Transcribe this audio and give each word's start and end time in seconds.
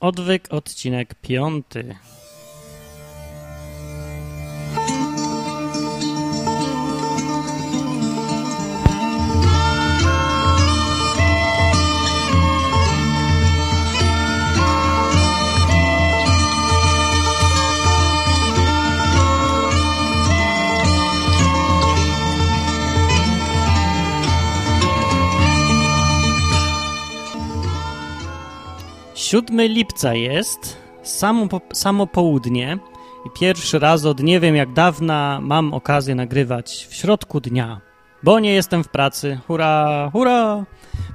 Odwyk, 0.00 0.48
odcinek 0.50 1.14
piąty. 1.14 1.96
Siódmy 29.26 29.68
lipca 29.68 30.14
jest, 30.14 30.76
samo, 31.02 31.48
samo 31.72 32.06
południe 32.06 32.78
i 33.26 33.38
pierwszy 33.40 33.78
raz 33.78 34.04
od 34.04 34.22
nie 34.22 34.40
wiem 34.40 34.56
jak 34.56 34.72
dawna 34.72 35.38
mam 35.42 35.74
okazję 35.74 36.14
nagrywać 36.14 36.86
w 36.90 36.94
środku 36.94 37.40
dnia, 37.40 37.80
bo 38.22 38.40
nie 38.40 38.54
jestem 38.54 38.84
w 38.84 38.88
pracy. 38.88 39.38
Hurra, 39.46 40.10
hurra! 40.12 40.64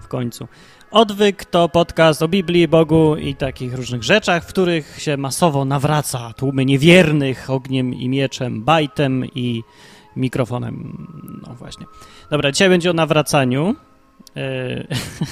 W 0.02 0.08
końcu. 0.08 0.48
Odwyk 0.92 1.46
to 1.46 1.70
podcast 1.70 2.22
o 2.22 2.28
Biblii, 2.28 2.68
Bogu 2.68 3.16
i 3.16 3.36
takich 3.36 3.74
różnych 3.74 4.04
rzeczach, 4.04 4.44
w 4.44 4.48
których 4.48 5.02
się 5.02 5.18
masowo 5.18 5.66
nawraca 5.66 6.34
tłumy 6.34 6.66
niewiernych 6.66 7.50
ogniem 7.50 7.94
i 7.94 8.10
mieczem, 8.10 8.64
bajtem 8.64 9.26
i 9.26 9.64
mikrofonem. 10.16 11.08
No 11.48 11.54
właśnie. 11.54 11.86
Dobra, 12.30 12.52
dzisiaj 12.52 12.70
będzie 12.70 12.90
o 12.92 12.94
nawracaniu. 12.94 13.76
Yy, 14.36 14.88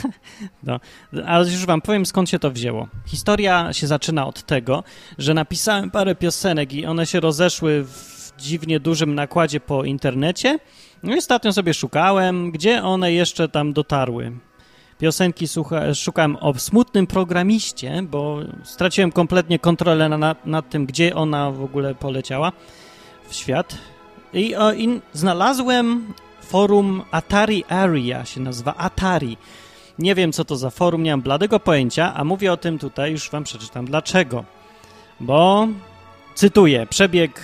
no, 0.64 0.80
ale 1.26 1.52
już 1.52 1.66
wam 1.66 1.82
powiem, 1.82 2.06
skąd 2.06 2.30
się 2.30 2.40
to 2.40 2.52
wzięło. 2.52 2.88
Historia 3.06 3.74
się 3.74 3.88
zaczyna 3.88 4.28
od 4.28 4.44
tego, 4.44 4.84
że 5.18 5.34
napisałem 5.34 5.92
parę 5.92 6.16
piosenek 6.16 6.74
i 6.74 6.86
one 6.86 7.06
się 7.06 7.20
rozeszły 7.20 7.84
w 7.84 8.20
dziwnie 8.38 8.80
dużym 8.80 9.16
nakładzie 9.16 9.60
po 9.60 9.84
internecie. 9.84 10.60
No 11.04 11.16
i 11.16 11.18
ostatnio 11.18 11.54
sobie 11.54 11.74
szukałem, 11.74 12.52
gdzie 12.52 12.84
one 12.84 13.14
jeszcze 13.14 13.50
tam 13.50 13.74
dotarły. 13.74 14.32
Piosenki 15.00 15.48
słucha, 15.48 15.94
szukałem 15.94 16.36
o 16.36 16.54
smutnym 16.54 17.08
programiście, 17.08 18.04
bo 18.04 18.40
straciłem 18.64 19.12
kompletnie 19.12 19.60
kontrolę 19.60 20.10
nad, 20.10 20.46
nad 20.46 20.70
tym, 20.70 20.86
gdzie 20.86 21.16
ona 21.16 21.52
w 21.52 21.64
ogóle 21.64 21.96
poleciała 21.96 22.52
w 23.30 23.36
świat. 23.36 23.78
I, 24.34 24.56
o, 24.56 24.74
i 24.74 25.02
znalazłem 25.14 26.14
forum 26.50 27.04
Atari 27.12 27.64
Area 27.70 28.26
się 28.26 28.42
nazywa 28.42 28.76
Atari. 28.76 29.38
Nie 30.00 30.16
wiem, 30.16 30.32
co 30.32 30.46
to 30.46 30.58
za 30.58 30.70
forum, 30.70 31.04
nie 31.04 31.12
mam 31.12 31.22
bladego 31.22 31.60
pojęcia, 31.60 32.14
a 32.16 32.24
mówię 32.24 32.52
o 32.52 32.58
tym 32.58 32.80
tutaj, 32.80 33.12
już 33.12 33.30
wam 33.30 33.44
przeczytam 33.44 33.86
dlaczego. 33.86 34.44
Bo, 35.20 35.68
cytuję, 36.36 36.88
przebieg, 36.90 37.42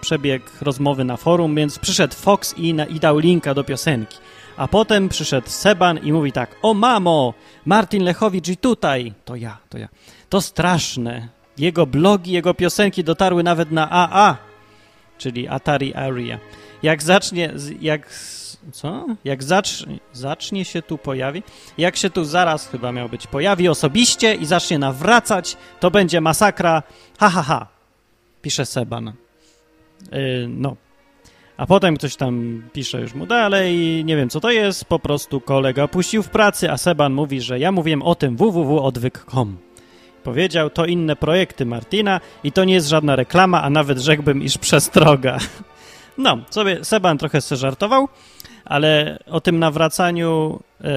przebieg 0.00 0.42
rozmowy 0.60 1.04
na 1.04 1.16
forum, 1.16 1.54
więc 1.54 1.78
przyszedł 1.78 2.14
Fox 2.14 2.58
i, 2.58 2.74
na, 2.74 2.84
i 2.84 3.00
dał 3.00 3.18
linka 3.18 3.54
do 3.54 3.64
piosenki. 3.64 4.16
A 4.56 4.68
potem 4.68 5.08
przyszedł 5.08 5.48
Seban 5.48 5.98
i 5.98 6.12
mówi 6.12 6.32
tak, 6.32 6.56
o 6.62 6.74
mamo, 6.74 7.34
Martin 7.64 8.04
Lechowicz 8.04 8.48
i 8.48 8.56
tutaj. 8.56 9.12
To 9.24 9.36
ja, 9.36 9.58
to 9.68 9.78
ja. 9.78 9.88
To 10.28 10.40
straszne. 10.40 11.28
Jego 11.58 11.86
blogi, 11.86 12.32
jego 12.32 12.54
piosenki 12.54 13.04
dotarły 13.04 13.42
nawet 13.42 13.70
na 13.70 13.90
AA, 13.90 14.36
czyli 15.18 15.48
Atari 15.48 15.94
Area. 15.94 16.38
Jak 16.82 17.02
zacznie, 17.02 17.52
jak, 17.80 18.10
co? 18.72 19.06
Jak 19.24 19.42
zacznie, 19.42 19.98
zacznie 20.12 20.64
się 20.64 20.82
tu 20.82 20.98
pojawi, 20.98 21.42
jak 21.78 21.96
się 21.96 22.10
tu 22.10 22.24
zaraz 22.24 22.68
chyba 22.68 22.92
miał 22.92 23.08
być, 23.08 23.26
pojawi 23.26 23.68
osobiście 23.68 24.34
i 24.34 24.46
zacznie 24.46 24.78
nawracać, 24.78 25.56
to 25.80 25.90
będzie 25.90 26.20
masakra, 26.20 26.82
ha, 27.18 27.28
ha, 27.28 27.42
ha, 27.42 27.66
pisze 28.42 28.66
Seban. 28.66 29.12
Yy, 30.12 30.46
no. 30.48 30.76
A 31.56 31.66
potem 31.66 31.96
ktoś 31.96 32.16
tam 32.16 32.62
pisze 32.72 33.00
już 33.00 33.14
mu 33.14 33.26
dalej, 33.26 34.04
nie 34.04 34.16
wiem 34.16 34.28
co 34.28 34.40
to 34.40 34.50
jest, 34.50 34.84
po 34.84 34.98
prostu 34.98 35.40
kolega 35.40 35.88
puścił 35.88 36.22
w 36.22 36.28
pracy, 36.28 36.70
a 36.70 36.76
Seban 36.76 37.12
mówi, 37.12 37.40
że 37.40 37.58
ja 37.58 37.72
mówiłem 37.72 38.02
o 38.02 38.14
tym 38.14 38.36
www.odwyk.com. 38.36 39.56
Powiedział, 40.24 40.70
to 40.70 40.86
inne 40.86 41.16
projekty 41.16 41.66
Martina 41.66 42.20
i 42.44 42.52
to 42.52 42.64
nie 42.64 42.74
jest 42.74 42.88
żadna 42.88 43.16
reklama, 43.16 43.62
a 43.62 43.70
nawet 43.70 43.98
rzekłbym, 43.98 44.42
iż 44.42 44.58
przestroga. 44.58 45.38
No, 46.18 46.38
sobie 46.50 46.84
Seban 46.84 47.18
trochę 47.18 47.40
żartował, 47.50 48.08
ale 48.64 49.18
o 49.26 49.40
tym 49.40 49.58
nawracaniu, 49.58 50.60
yy, 50.80 50.88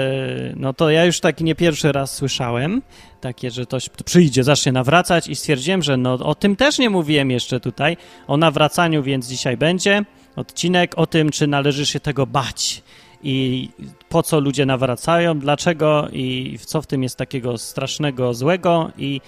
no 0.55 0.73
to 0.73 0.89
ja 0.89 1.05
już 1.05 1.19
taki 1.19 1.43
nie 1.43 1.55
pierwszy 1.55 1.91
raz 1.91 2.15
słyszałem, 2.15 2.81
takie, 3.21 3.51
że 3.51 3.65
ktoś 3.65 3.89
przyjdzie, 3.89 4.43
zacznie 4.43 4.71
nawracać 4.71 5.27
i 5.27 5.35
stwierdziłem, 5.35 5.83
że 5.83 5.97
no 5.97 6.13
o 6.13 6.35
tym 6.35 6.55
też 6.55 6.79
nie 6.79 6.89
mówiłem 6.89 7.31
jeszcze 7.31 7.59
tutaj, 7.59 7.97
o 8.27 8.37
nawracaniu, 8.37 9.03
więc 9.03 9.27
dzisiaj 9.27 9.57
będzie 9.57 10.05
odcinek 10.35 10.93
o 10.97 11.05
tym, 11.05 11.29
czy 11.29 11.47
należy 11.47 11.85
się 11.85 11.99
tego 11.99 12.27
bać 12.27 12.83
i 13.23 13.69
po 14.09 14.23
co 14.23 14.39
ludzie 14.39 14.65
nawracają, 14.65 15.39
dlaczego 15.39 16.07
i 16.11 16.57
co 16.65 16.81
w 16.81 16.87
tym 16.87 17.03
jest 17.03 17.17
takiego 17.17 17.57
strasznego, 17.57 18.33
złego 18.33 18.91
i 18.97 19.21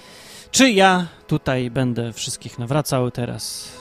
czy 0.51 0.71
ja 0.71 1.07
tutaj 1.27 1.71
będę 1.71 2.13
wszystkich 2.13 2.59
nawracał 2.59 3.11
teraz 3.11 3.71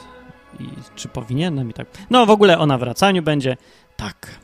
i 0.59 0.69
czy 0.95 1.07
powinienem 1.07 1.69
i 1.69 1.73
tak. 1.73 1.87
No 2.09 2.25
w 2.25 2.29
ogóle 2.29 2.59
o 2.59 2.65
nawracaniu 2.65 3.23
będzie 3.23 3.57
tak. 3.95 4.39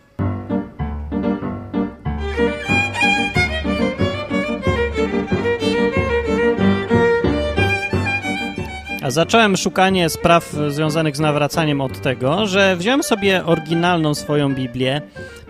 A 9.01 9.11
zacząłem 9.11 9.57
szukanie 9.57 10.09
spraw 10.09 10.55
związanych 10.67 11.17
z 11.17 11.19
nawracaniem 11.19 11.81
od 11.81 12.01
tego, 12.01 12.47
że 12.47 12.75
wziąłem 12.75 13.03
sobie 13.03 13.45
oryginalną 13.45 14.13
swoją 14.13 14.55
Biblię 14.55 15.01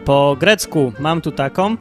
po 0.06 0.38
grecku. 0.40 0.94
Mam 1.00 1.22
tu 1.22 1.32
taką. 1.32 1.78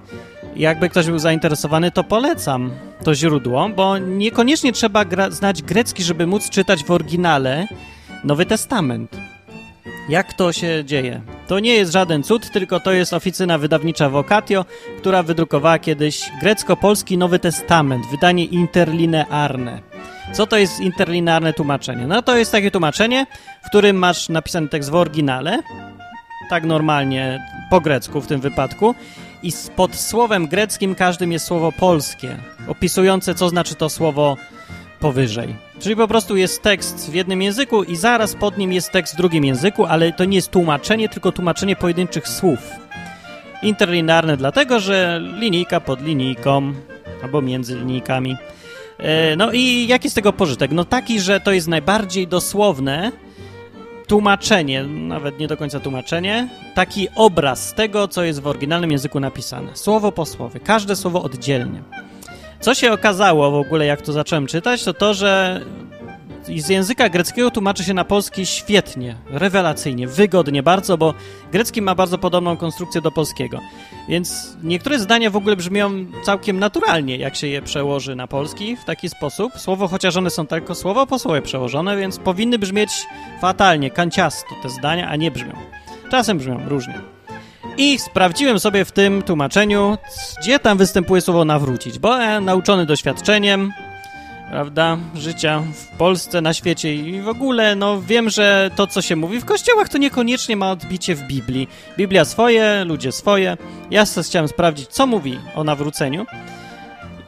Jakby 0.56 0.88
ktoś 0.88 1.06
był 1.06 1.18
zainteresowany, 1.18 1.90
to 1.90 2.04
polecam 2.04 2.70
to 3.04 3.14
źródło, 3.14 3.68
bo 3.68 3.98
niekoniecznie 3.98 4.72
trzeba 4.72 5.04
znać 5.30 5.62
grecki, 5.62 6.02
żeby 6.02 6.26
móc 6.26 6.50
czytać 6.50 6.84
w 6.84 6.90
oryginale 6.90 7.66
Nowy 8.24 8.46
Testament. 8.46 9.16
Jak 10.08 10.32
to 10.32 10.52
się 10.52 10.84
dzieje? 10.84 11.20
To 11.48 11.58
nie 11.58 11.74
jest 11.74 11.92
żaden 11.92 12.22
cud, 12.22 12.50
tylko 12.50 12.80
to 12.80 12.92
jest 12.92 13.12
oficyna 13.12 13.58
wydawnicza 13.58 14.10
Vocatio, 14.10 14.64
która 14.98 15.22
wydrukowała 15.22 15.78
kiedyś 15.78 16.30
grecko-polski 16.40 17.18
Nowy 17.18 17.38
Testament, 17.38 18.06
wydanie 18.10 18.44
interlinearne. 18.44 19.80
Co 20.32 20.46
to 20.46 20.56
jest 20.56 20.80
interlinearne 20.80 21.52
tłumaczenie? 21.52 22.06
No 22.06 22.22
to 22.22 22.36
jest 22.36 22.52
takie 22.52 22.70
tłumaczenie, 22.70 23.26
w 23.62 23.68
którym 23.68 23.96
masz 23.96 24.28
napisany 24.28 24.68
tekst 24.68 24.90
w 24.90 24.94
oryginale, 24.94 25.58
tak 26.50 26.64
normalnie 26.64 27.42
po 27.70 27.80
grecku 27.80 28.20
w 28.20 28.26
tym 28.26 28.40
wypadku, 28.40 28.94
i 29.42 29.52
pod 29.76 29.96
słowem 29.96 30.46
greckim 30.48 30.94
każdym 30.94 31.32
jest 31.32 31.46
słowo 31.46 31.72
polskie, 31.72 32.36
opisujące 32.68 33.34
co 33.34 33.48
znaczy 33.48 33.74
to 33.74 33.88
słowo 33.88 34.36
powyżej. 35.00 35.67
Czyli 35.80 35.96
po 35.96 36.08
prostu 36.08 36.36
jest 36.36 36.62
tekst 36.62 37.10
w 37.10 37.14
jednym 37.14 37.42
języku 37.42 37.82
i 37.82 37.96
zaraz 37.96 38.34
pod 38.34 38.58
nim 38.58 38.72
jest 38.72 38.90
tekst 38.90 39.14
w 39.14 39.16
drugim 39.16 39.44
języku, 39.44 39.86
ale 39.86 40.12
to 40.12 40.24
nie 40.24 40.36
jest 40.36 40.50
tłumaczenie, 40.50 41.08
tylko 41.08 41.32
tłumaczenie 41.32 41.76
pojedynczych 41.76 42.28
słów. 42.28 42.58
Interlinearne 43.62 44.36
dlatego, 44.36 44.80
że 44.80 45.20
linijka 45.38 45.80
pod 45.80 46.02
linijką 46.02 46.72
albo 47.22 47.42
między 47.42 47.78
linijkami. 47.78 48.36
E, 48.98 49.36
no 49.36 49.52
i 49.52 49.86
jaki 49.86 50.06
jest 50.06 50.14
tego 50.14 50.32
pożytek? 50.32 50.70
No 50.70 50.84
taki, 50.84 51.20
że 51.20 51.40
to 51.40 51.52
jest 51.52 51.68
najbardziej 51.68 52.28
dosłowne 52.28 53.12
tłumaczenie, 54.06 54.82
nawet 54.84 55.38
nie 55.38 55.48
do 55.48 55.56
końca 55.56 55.80
tłumaczenie, 55.80 56.48
taki 56.74 57.08
obraz 57.14 57.74
tego, 57.74 58.08
co 58.08 58.24
jest 58.24 58.40
w 58.40 58.46
oryginalnym 58.46 58.90
języku 58.90 59.20
napisane. 59.20 59.76
Słowo 59.76 60.12
po 60.12 60.26
słowie, 60.26 60.60
każde 60.60 60.96
słowo 60.96 61.22
oddzielnie. 61.22 61.82
Co 62.60 62.74
się 62.74 62.92
okazało 62.92 63.50
w 63.50 63.54
ogóle, 63.54 63.86
jak 63.86 64.02
to 64.02 64.12
zacząłem 64.12 64.46
czytać, 64.46 64.84
to 64.84 64.94
to, 64.94 65.14
że 65.14 65.60
z 66.56 66.68
języka 66.68 67.08
greckiego 67.08 67.50
tłumaczy 67.50 67.84
się 67.84 67.94
na 67.94 68.04
polski 68.04 68.46
świetnie, 68.46 69.16
rewelacyjnie, 69.30 70.08
wygodnie 70.08 70.62
bardzo, 70.62 70.98
bo 70.98 71.14
grecki 71.52 71.82
ma 71.82 71.94
bardzo 71.94 72.18
podobną 72.18 72.56
konstrukcję 72.56 73.00
do 73.00 73.10
polskiego. 73.10 73.60
Więc 74.08 74.56
niektóre 74.62 74.98
zdania 74.98 75.30
w 75.30 75.36
ogóle 75.36 75.56
brzmią 75.56 76.06
całkiem 76.24 76.58
naturalnie, 76.58 77.16
jak 77.16 77.36
się 77.36 77.46
je 77.46 77.62
przełoży 77.62 78.16
na 78.16 78.26
polski 78.26 78.76
w 78.76 78.84
taki 78.84 79.08
sposób. 79.08 79.52
Słowo, 79.58 79.88
chociaż 79.88 80.16
one 80.16 80.30
są 80.30 80.46
tylko 80.46 80.74
słowo 80.74 81.06
po 81.06 81.18
słowie 81.18 81.42
przełożone, 81.42 81.96
więc 81.96 82.18
powinny 82.18 82.58
brzmieć 82.58 82.90
fatalnie, 83.40 83.90
kanciasto 83.90 84.54
te 84.62 84.68
zdania, 84.68 85.08
a 85.08 85.16
nie 85.16 85.30
brzmią. 85.30 85.52
Czasem 86.10 86.38
brzmią 86.38 86.68
różnie. 86.68 87.17
I 87.78 87.98
sprawdziłem 87.98 88.60
sobie 88.60 88.84
w 88.84 88.92
tym 88.92 89.22
tłumaczeniu, 89.22 89.98
gdzie 90.40 90.58
tam 90.58 90.78
występuje 90.78 91.20
słowo 91.20 91.44
nawrócić, 91.44 91.98
bo 91.98 92.18
ja, 92.18 92.40
nauczony 92.40 92.86
doświadczeniem, 92.86 93.72
prawda, 94.50 94.96
życia 95.14 95.62
w 95.74 95.96
Polsce, 95.96 96.40
na 96.40 96.54
świecie 96.54 96.94
i 96.94 97.20
w 97.20 97.28
ogóle, 97.28 97.76
no 97.76 98.02
wiem, 98.02 98.30
że 98.30 98.70
to, 98.76 98.86
co 98.86 99.02
się 99.02 99.16
mówi 99.16 99.40
w 99.40 99.44
kościołach, 99.44 99.88
to 99.88 99.98
niekoniecznie 99.98 100.56
ma 100.56 100.70
odbicie 100.70 101.14
w 101.14 101.22
Biblii. 101.22 101.68
Biblia 101.98 102.24
swoje, 102.24 102.84
ludzie 102.84 103.12
swoje. 103.12 103.56
Ja 103.90 104.04
chciałem 104.22 104.48
sprawdzić, 104.48 104.88
co 104.88 105.06
mówi 105.06 105.38
o 105.54 105.64
nawróceniu 105.64 106.26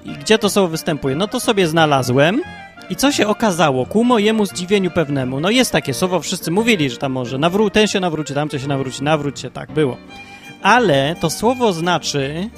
I 0.04 0.10
gdzie 0.10 0.38
to 0.38 0.50
słowo 0.50 0.68
występuje? 0.68 1.16
No 1.16 1.28
to 1.28 1.40
sobie 1.40 1.66
znalazłem. 1.66 2.42
I 2.90 2.96
co 2.96 3.12
się 3.12 3.26
okazało? 3.26 3.86
Ku 3.86 4.04
mojemu 4.04 4.46
zdziwieniu 4.46 4.90
pewnemu. 4.90 5.40
No 5.40 5.50
jest 5.50 5.72
takie 5.72 5.94
słowo, 5.94 6.20
wszyscy 6.20 6.50
mówili, 6.50 6.90
że 6.90 6.96
tam 6.96 7.12
może 7.12 7.38
nawró- 7.38 7.70
ten 7.70 7.86
się 7.86 8.00
nawróci, 8.00 8.34
tamten 8.34 8.60
się 8.60 8.68
nawróci, 8.68 9.04
nawróć 9.04 9.40
się, 9.40 9.50
tak 9.50 9.72
było. 9.72 9.96
Ale 10.62 11.16
to 11.20 11.30
słowo 11.30 11.72
znaczy 11.72 12.50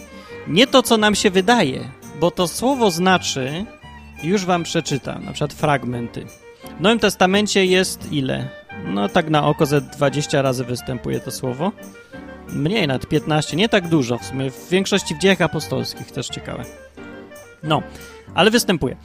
nie 0.46 0.66
to, 0.66 0.82
co 0.82 0.96
nam 0.96 1.14
się 1.14 1.30
wydaje, 1.30 1.88
bo 2.20 2.30
to 2.30 2.48
słowo 2.48 2.90
znaczy, 2.90 3.64
już 4.22 4.44
wam 4.44 4.62
przeczytam, 4.62 5.24
na 5.24 5.32
przykład 5.32 5.52
fragmenty. 5.52 6.26
W 6.78 6.80
Nowym 6.80 6.98
Testamencie 6.98 7.66
jest 7.66 8.12
ile? 8.12 8.48
No 8.84 9.08
tak 9.08 9.30
na 9.30 9.46
oko 9.46 9.66
ze 9.66 9.80
20 9.80 10.42
razy 10.42 10.64
występuje 10.64 11.20
to 11.20 11.30
słowo. 11.30 11.72
Mniej, 12.48 12.86
nad 12.86 13.06
15, 13.06 13.56
nie 13.56 13.68
tak 13.68 13.88
dużo 13.88 14.18
w 14.18 14.24
sumie. 14.24 14.50
W 14.50 14.68
większości 14.68 15.14
w 15.14 15.18
dziejach 15.18 15.40
apostolskich 15.40 16.10
też 16.10 16.28
ciekawe. 16.28 16.64
No, 17.62 17.82
ale 18.34 18.50
występuje. 18.50 18.96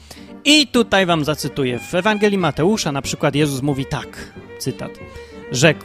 I 0.44 0.66
tutaj 0.66 1.06
wam 1.06 1.24
zacytuję. 1.24 1.78
W 1.78 1.94
Ewangelii 1.94 2.38
Mateusza 2.38 2.92
na 2.92 3.02
przykład 3.02 3.34
Jezus 3.34 3.62
mówi 3.62 3.86
tak, 3.86 4.32
cytat. 4.58 4.90
Rzekł, 5.52 5.84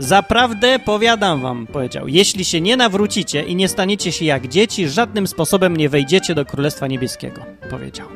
Zaprawdę 0.00 0.78
powiadam 0.78 1.40
wam, 1.40 1.66
powiedział, 1.66 2.08
jeśli 2.08 2.44
się 2.44 2.60
nie 2.60 2.76
nawrócicie 2.76 3.42
i 3.42 3.56
nie 3.56 3.68
staniecie 3.68 4.12
się 4.12 4.24
jak 4.24 4.48
dzieci, 4.48 4.88
żadnym 4.88 5.26
sposobem 5.26 5.76
nie 5.76 5.88
wejdziecie 5.88 6.34
do 6.34 6.44
Królestwa 6.44 6.86
Niebieskiego, 6.86 7.42
powiedział. 7.70 8.08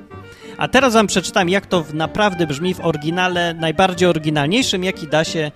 A 0.59 0.69
teraz 0.69 0.95
wam 0.95 1.07
przeczytam, 1.07 1.49
jak 1.49 1.67
to 1.67 1.85
naprawdę 1.93 2.47
brzmi 2.47 2.75
w 2.75 2.81
oryginale, 2.81 3.55
najbardziej 3.55 4.09
oryginalniejszym, 4.09 4.85
jaki 4.85 5.07
da 5.07 5.25
się 5.25 5.51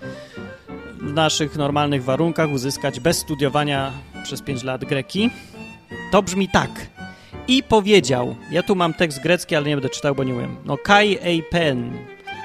w 0.98 1.12
naszych 1.12 1.56
normalnych 1.56 2.04
warunkach 2.04 2.50
uzyskać 2.50 3.00
bez 3.00 3.19
studiowania 3.19 3.92
przez 4.22 4.42
5 4.42 4.62
lat 4.62 4.84
greki. 4.84 5.31
To 6.12 6.22
brzmi 6.22 6.48
tak. 6.48 6.70
I 7.48 7.62
powiedział, 7.62 8.36
ja 8.50 8.62
tu 8.62 8.74
mam 8.74 8.94
tekst 8.94 9.22
grecki, 9.22 9.56
ale 9.56 9.66
nie 9.66 9.76
będę 9.76 9.88
czytał, 9.88 10.14
bo 10.14 10.24
nie 10.24 10.34
umiem. 10.34 10.56
No, 10.64 10.76
kai 10.76 11.19
eipen, 11.22 11.92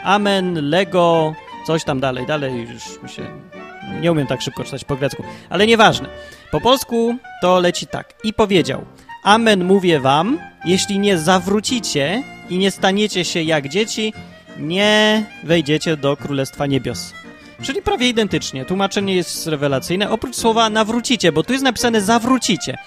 amen, 0.03 0.69
lego, 0.69 1.33
coś 1.67 1.83
tam 1.83 1.99
dalej, 1.99 2.25
dalej 2.25 2.67
już 2.73 3.03
mi 3.03 3.09
się... 3.09 3.62
Nie 4.01 4.11
umiem 4.11 4.27
tak 4.27 4.41
szybko 4.41 4.63
czytać 4.63 4.83
po 4.83 4.95
grecku, 4.95 5.23
ale 5.49 5.67
nieważne. 5.67 6.07
Po 6.51 6.61
polsku 6.61 7.17
to 7.41 7.59
leci 7.59 7.87
tak. 7.87 8.13
I 8.23 8.33
powiedział, 8.33 8.85
amen 9.23 9.63
mówię 9.63 9.99
wam, 9.99 10.39
jeśli 10.65 10.99
nie 10.99 11.17
zawrócicie 11.17 12.23
i 12.49 12.57
nie 12.57 12.71
staniecie 12.71 13.25
się 13.25 13.41
jak 13.41 13.69
dzieci, 13.69 14.13
nie 14.59 15.23
wejdziecie 15.43 15.97
do 15.97 16.17
Królestwa 16.17 16.65
Niebios. 16.65 17.13
Czyli 17.61 17.81
prawie 17.81 18.09
identycznie. 18.09 18.65
Tłumaczenie 18.65 19.15
jest 19.15 19.47
rewelacyjne, 19.47 20.09
oprócz 20.09 20.35
słowa 20.35 20.69
nawrócicie, 20.69 21.31
bo 21.31 21.43
tu 21.43 21.53
jest 21.53 21.65
napisane 21.65 22.01
zawrócicie. 22.01 22.77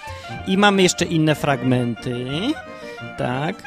I 0.47 0.59
mamy 0.59 0.83
jeszcze 0.83 1.05
inne 1.05 1.35
fragmenty. 1.35 2.27
Tak. 3.19 3.63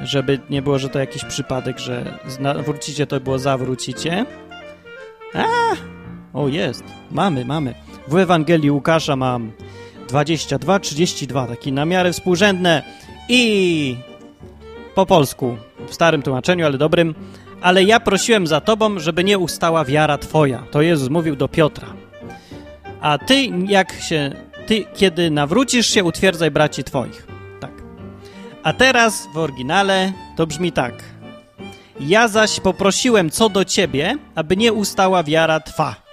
Żeby 0.00 0.40
nie 0.50 0.62
było, 0.62 0.78
że 0.78 0.88
to 0.88 0.98
jakiś 0.98 1.24
przypadek, 1.24 1.78
że 1.78 2.18
nawrócicie 2.40 3.06
to 3.06 3.20
było 3.20 3.38
zawrócicie. 3.38 4.26
A! 5.34 5.44
O, 6.34 6.48
jest. 6.48 6.84
Mamy, 7.10 7.44
mamy. 7.44 7.74
W 8.08 8.16
Ewangelii 8.16 8.70
Łukasza 8.70 9.16
mam 9.16 9.52
22, 10.08 10.78
32, 10.78 11.46
taki 11.46 11.72
na 11.72 11.84
miarę 11.84 12.12
współrzędne. 12.12 12.82
I 13.28 13.96
po 14.94 15.06
polsku, 15.06 15.56
w 15.88 15.94
starym 15.94 16.22
tłumaczeniu, 16.22 16.66
ale 16.66 16.78
dobrym. 16.78 17.14
Ale 17.60 17.84
ja 17.84 18.00
prosiłem 18.00 18.46
za 18.46 18.60
tobą, 18.60 18.98
żeby 18.98 19.24
nie 19.24 19.38
ustała 19.38 19.84
wiara 19.84 20.18
twoja. 20.18 20.62
To 20.70 20.82
Jezus 20.82 21.08
mówił 21.08 21.36
do 21.36 21.48
Piotra. 21.48 21.88
A 23.00 23.18
ty, 23.18 23.50
jak 23.66 23.92
się, 23.92 24.32
ty, 24.66 24.84
kiedy 24.94 25.30
nawrócisz 25.30 25.86
się, 25.86 26.04
utwierdzaj 26.04 26.50
braci 26.50 26.84
twoich. 26.84 27.26
Tak. 27.60 27.72
A 28.62 28.72
teraz 28.72 29.28
w 29.34 29.38
oryginale 29.38 30.12
to 30.36 30.46
brzmi 30.46 30.72
tak. 30.72 30.94
Ja 32.00 32.28
zaś 32.28 32.60
poprosiłem 32.60 33.30
co 33.30 33.48
do 33.48 33.64
ciebie, 33.64 34.16
aby 34.34 34.56
nie 34.56 34.72
ustała 34.72 35.22
wiara 35.22 35.60
twa. 35.60 36.03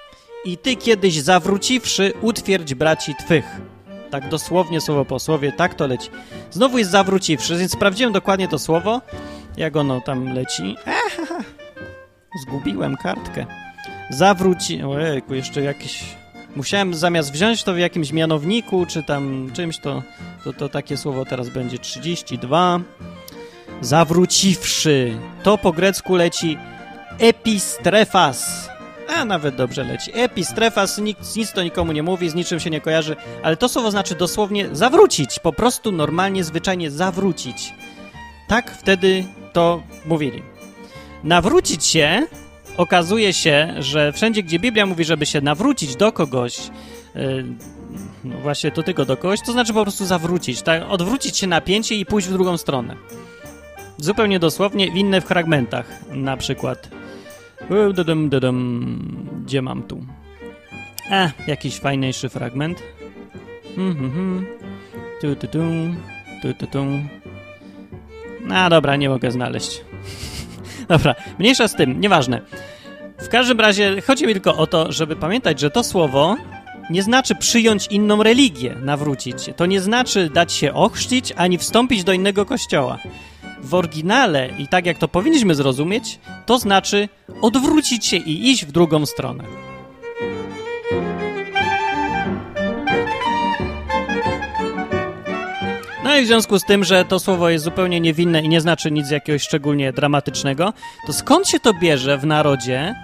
I 0.46 0.58
ty 0.58 0.76
kiedyś 0.76 1.22
zawróciwszy, 1.22 2.14
utwierdź 2.22 2.74
braci 2.74 3.16
twych. 3.16 3.46
Tak 4.10 4.30
dosłownie, 4.30 4.82
słowo 4.82 5.06
po 5.06 5.20
słowie, 5.20 5.52
tak 5.52 5.74
to 5.74 5.88
leci. 5.88 6.10
Znowu 6.52 6.78
jest 6.78 6.92
zawróciwszy, 6.92 7.58
więc 7.58 7.72
sprawdziłem 7.72 8.14
dokładnie 8.14 8.48
to 8.48 8.60
słowo, 8.60 9.02
jak 9.58 9.76
ono 9.76 10.02
tam 10.02 10.34
leci. 10.34 10.76
Aha, 10.86 11.44
zgubiłem 12.42 12.98
kartkę. 12.98 13.46
Zawróci... 14.10 14.84
Ojejku, 14.84 15.34
jeszcze 15.34 15.62
jakieś... 15.62 16.04
Musiałem 16.56 16.94
zamiast 16.94 17.32
wziąć 17.32 17.64
to 17.64 17.74
w 17.74 17.78
jakimś 17.78 18.12
mianowniku, 18.12 18.86
czy 18.86 19.04
tam 19.04 19.52
czymś, 19.54 19.80
to, 19.80 20.04
to, 20.44 20.54
to 20.54 20.70
takie 20.70 20.98
słowo 20.98 21.26
teraz 21.26 21.50
będzie 21.50 21.80
32. 21.80 22.80
Zawróciwszy. 23.82 25.18
To 25.44 25.58
po 25.58 25.72
grecku 25.72 26.16
leci 26.16 26.58
epistrefas. 27.20 28.70
A 29.16 29.26
nawet 29.26 29.56
dobrze 29.56 29.84
leci. 29.84 30.12
Epistrefas, 30.14 30.98
nic, 30.98 31.36
nic 31.36 31.52
to 31.52 31.64
nikomu 31.64 31.92
nie 31.92 32.04
mówi, 32.04 32.30
z 32.30 32.36
niczym 32.36 32.60
się 32.60 32.70
nie 32.70 32.82
kojarzy, 32.82 33.16
ale 33.44 33.58
to 33.58 33.70
słowo 33.70 33.92
znaczy 33.92 34.16
dosłownie 34.16 34.70
zawrócić. 34.72 35.40
Po 35.40 35.54
prostu 35.54 35.92
normalnie, 35.92 36.44
zwyczajnie 36.44 36.92
zawrócić. 36.92 37.74
Tak 38.48 38.72
wtedy 38.72 39.26
to 39.54 39.84
mówili. 40.06 40.44
Nawrócić 41.24 41.86
się 41.86 42.28
okazuje 42.78 43.34
się, 43.34 43.74
że 43.80 44.12
wszędzie, 44.14 44.44
gdzie 44.44 44.60
Biblia 44.60 44.86
mówi, 44.86 45.04
żeby 45.04 45.26
się 45.26 45.42
nawrócić 45.42 45.96
do 45.96 46.12
kogoś, 46.12 46.58
yy, 47.16 47.46
no 48.24 48.38
właśnie 48.38 48.72
to 48.72 48.84
tylko 48.84 49.06
do 49.06 49.18
kogoś, 49.18 49.40
to 49.46 49.52
znaczy 49.52 49.74
po 49.74 49.82
prostu 49.82 50.06
zawrócić, 50.06 50.62
tak? 50.62 50.84
odwrócić 50.90 51.38
się 51.38 51.48
napięcie 51.48 51.96
i 51.96 52.06
pójść 52.06 52.28
w 52.28 52.32
drugą 52.32 52.58
stronę. 52.58 52.96
Zupełnie 53.98 54.40
dosłownie, 54.40 54.92
w 54.92 54.96
innych 54.96 55.26
fragmentach, 55.26 55.86
na 56.12 56.38
przykład. 56.38 57.01
Gdzie 59.46 59.62
mam 59.62 59.84
tu? 59.84 60.06
A, 61.12 61.30
jakiś 61.48 61.80
fajniejszy 61.80 62.30
fragment. 62.30 62.84
Hmm, 63.76 64.46
Tu, 65.22 65.36
tu, 65.36 65.48
tu, 65.48 65.60
tu, 66.42 66.54
tu, 66.54 66.68
tu. 66.68 66.86
A, 68.54 68.70
dobra, 68.70 68.96
nie 68.96 69.10
mogę 69.10 69.32
znaleźć. 69.32 69.82
dobra, 70.90 71.16
mniejsza 71.40 71.68
z 71.68 71.76
tym, 71.76 72.02
nieważne. 72.02 72.42
W 73.18 73.30
każdym 73.30 73.60
razie 73.60 74.02
chodzi 74.02 74.28
mi 74.28 74.34
tylko 74.34 74.58
o 74.58 74.68
to, 74.68 74.92
żeby 74.92 75.16
pamiętać, 75.16 75.60
że 75.60 75.70
to 75.72 75.84
słowo 75.84 76.38
nie 76.90 77.04
znaczy 77.04 77.36
przyjąć 77.36 77.88
inną 77.88 78.24
religię, 78.24 78.76
nawrócić 78.84 79.44
się. 79.44 79.54
To 79.54 79.66
nie 79.66 79.82
znaczy 79.82 80.30
dać 80.34 80.54
się 80.54 80.74
ochrzcić, 80.74 81.34
ani 81.36 81.58
wstąpić 81.58 82.04
do 82.04 82.14
innego 82.14 82.46
kościoła. 82.46 82.98
W 83.64 83.74
oryginale, 83.74 84.50
i 84.58 84.68
tak 84.68 84.86
jak 84.86 84.98
to 84.98 85.08
powinniśmy 85.08 85.56
zrozumieć, 85.56 86.20
to 86.46 86.58
znaczy 86.58 87.10
odwrócić 87.42 88.06
się 88.06 88.18
i 88.18 88.50
iść 88.50 88.66
w 88.66 88.72
drugą 88.72 89.06
stronę. 89.06 89.44
No 96.04 96.18
i 96.18 96.24
w 96.24 96.28
związku 96.28 96.60
z 96.60 96.66
tym, 96.66 96.84
że 96.84 97.06
to 97.06 97.20
słowo 97.20 97.50
jest 97.50 97.64
zupełnie 97.64 98.00
niewinne 98.00 98.42
i 98.42 98.50
nie 98.50 98.62
znaczy 98.62 98.92
nic 98.92 99.12
jakiegoś 99.12 99.42
szczególnie 99.42 99.94
dramatycznego, 99.94 100.74
to 101.08 101.14
skąd 101.14 101.48
się 101.48 101.60
to 101.60 101.74
bierze 101.74 102.18
w 102.18 102.26
narodzie, 102.26 102.96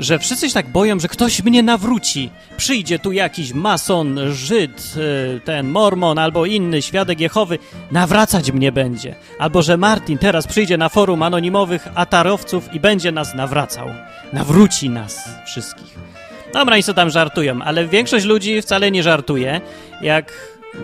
że 0.00 0.18
wszyscy 0.18 0.48
się 0.48 0.54
tak 0.54 0.68
boją, 0.68 1.00
że 1.00 1.08
ktoś 1.08 1.42
mnie 1.42 1.62
nawróci. 1.62 2.30
Przyjdzie 2.56 2.98
tu 2.98 3.12
jakiś 3.12 3.52
mason, 3.52 4.18
Żyd, 4.32 4.94
y, 5.36 5.40
ten 5.40 5.68
mormon 5.68 6.18
albo 6.18 6.46
inny 6.46 6.82
świadek 6.82 7.20
Jehowy, 7.20 7.58
nawracać 7.90 8.52
mnie 8.52 8.72
będzie. 8.72 9.14
Albo 9.38 9.62
że 9.62 9.76
Martin 9.76 10.18
teraz 10.18 10.46
przyjdzie 10.46 10.76
na 10.76 10.88
forum 10.88 11.22
anonimowych 11.22 11.88
atarowców 11.94 12.74
i 12.74 12.80
będzie 12.80 13.12
nas 13.12 13.34
nawracał. 13.34 13.88
Nawróci 14.32 14.90
nas 14.90 15.28
wszystkich. 15.46 15.98
Dobra, 16.52 16.76
i 16.76 16.82
co 16.82 16.94
tam 16.94 17.10
żartują, 17.10 17.62
ale 17.62 17.86
większość 17.86 18.26
ludzi 18.26 18.62
wcale 18.62 18.90
nie 18.90 19.02
żartuje. 19.02 19.60
Jak, 20.02 20.32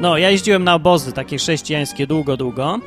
no, 0.00 0.18
ja 0.18 0.30
jeździłem 0.30 0.64
na 0.64 0.75
obozy 0.75 1.12
takie 1.12 1.38
chrześcijańskie 1.38 2.06
długo, 2.06 2.37
długo 2.37 2.80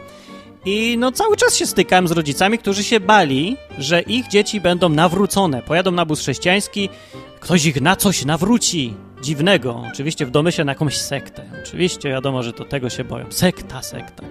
i 0.65 0.97
no 0.97 1.11
cały 1.11 1.37
czas 1.37 1.55
się 1.55 1.65
stykałem 1.65 2.07
z 2.07 2.11
rodzicami, 2.11 2.57
którzy 2.57 2.83
się 2.83 2.99
bali, 2.99 3.57
że 3.77 4.01
ich 4.01 4.27
dzieci 4.27 4.61
będą 4.61 4.89
nawrócone. 4.89 5.61
Pojadą 5.61 5.91
na 5.91 6.05
bus 6.05 6.19
chrześcijański, 6.19 6.89
ktoś 7.39 7.65
ich 7.65 7.81
na 7.81 7.95
coś 7.95 8.25
nawróci. 8.25 8.93
Dziwnego. 9.21 9.83
Oczywiście 9.93 10.25
w 10.25 10.31
domyśle 10.31 10.65
na 10.65 10.71
jakąś 10.71 10.97
sektę. 10.97 11.43
Oczywiście 11.63 12.09
wiadomo, 12.09 12.43
że 12.43 12.53
to 12.53 12.65
tego 12.65 12.89
się 12.89 13.03
boją. 13.03 13.25
Sekta, 13.29 13.81
sekta. 13.81 14.23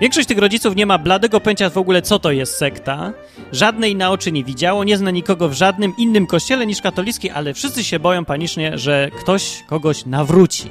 Większość 0.00 0.28
tych 0.28 0.38
rodziców 0.38 0.76
nie 0.76 0.86
ma 0.86 0.98
bladego 0.98 1.40
pojęcia 1.40 1.70
w 1.70 1.78
ogóle, 1.78 2.02
co 2.02 2.18
to 2.18 2.32
jest 2.32 2.56
sekta. 2.56 3.12
Żadnej 3.52 3.96
na 3.96 4.10
oczy 4.10 4.32
nie 4.32 4.44
widziało, 4.44 4.84
nie 4.84 4.96
zna 4.96 5.10
nikogo 5.10 5.48
w 5.48 5.52
żadnym 5.52 5.92
innym 5.98 6.26
kościele 6.26 6.66
niż 6.66 6.82
katolicki, 6.82 7.30
ale 7.30 7.54
wszyscy 7.54 7.84
się 7.84 7.98
boją 7.98 8.24
panicznie, 8.24 8.78
że 8.78 9.10
ktoś 9.20 9.64
kogoś 9.68 10.06
nawróci 10.06 10.70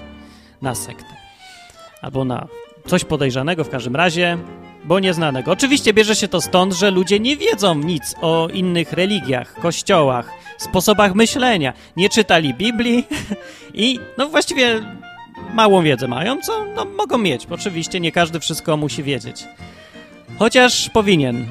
na 0.62 0.76
sektę. 0.76 1.16
Albo 2.02 2.26
na 2.26 2.48
coś 2.86 3.06
podejrzanego 3.06 3.64
w 3.64 3.70
każdym 3.70 3.96
razie 3.96 4.38
bo 4.86 5.00
nieznanego. 5.00 5.52
Oczywiście 5.52 5.94
bierze 5.94 6.16
się 6.16 6.28
to 6.28 6.42
stąd, 6.42 6.74
że 6.74 6.92
ludzie 6.92 7.20
nie 7.20 7.38
wiedzą 7.38 7.76
nic 7.76 8.16
o 8.22 8.48
innych 8.54 8.94
religiach, 8.94 9.54
kościołach, 9.54 10.32
sposobach 10.58 11.16
myślenia. 11.16 11.74
Nie 11.98 12.10
czytali 12.10 12.54
Biblii 12.54 13.04
i 13.74 14.00
no 14.18 14.28
właściwie 14.28 14.82
małą 15.54 15.84
wiedzę 15.84 16.08
mają, 16.08 16.42
co 16.42 16.66
no, 16.76 16.86
mogą 16.86 17.18
mieć. 17.18 17.48
Oczywiście 17.50 18.00
nie 18.00 18.12
każdy 18.12 18.40
wszystko 18.40 18.78
musi 18.78 19.04
wiedzieć. 19.04 19.44
Chociaż 20.40 20.90
powinien. 20.90 21.46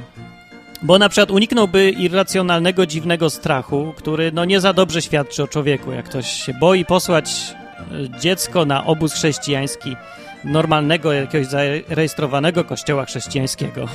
Bo 0.83 0.99
na 0.99 1.09
przykład 1.09 1.31
uniknąłby 1.31 1.91
irracjonalnego, 1.91 2.87
dziwnego 2.87 3.31
strachu, 3.31 3.93
który 3.97 4.33
no 4.33 4.45
nie 4.45 4.61
za 4.61 4.73
dobrze 4.73 5.03
świadczy 5.03 5.43
o 5.43 5.49
człowieku. 5.49 5.93
Jak 5.93 6.05
ktoś 6.05 6.27
się 6.27 6.55
boi 6.55 6.85
posłać 6.85 7.31
e, 7.79 8.21
dziecko 8.21 8.65
na 8.65 8.85
obóz 8.85 9.13
chrześcijański 9.13 9.97
normalnego, 10.45 11.13
jakiegoś 11.13 11.47
zarejestrowanego 11.47 12.65
kościoła 12.65 13.05
chrześcijańskiego. 13.05 13.89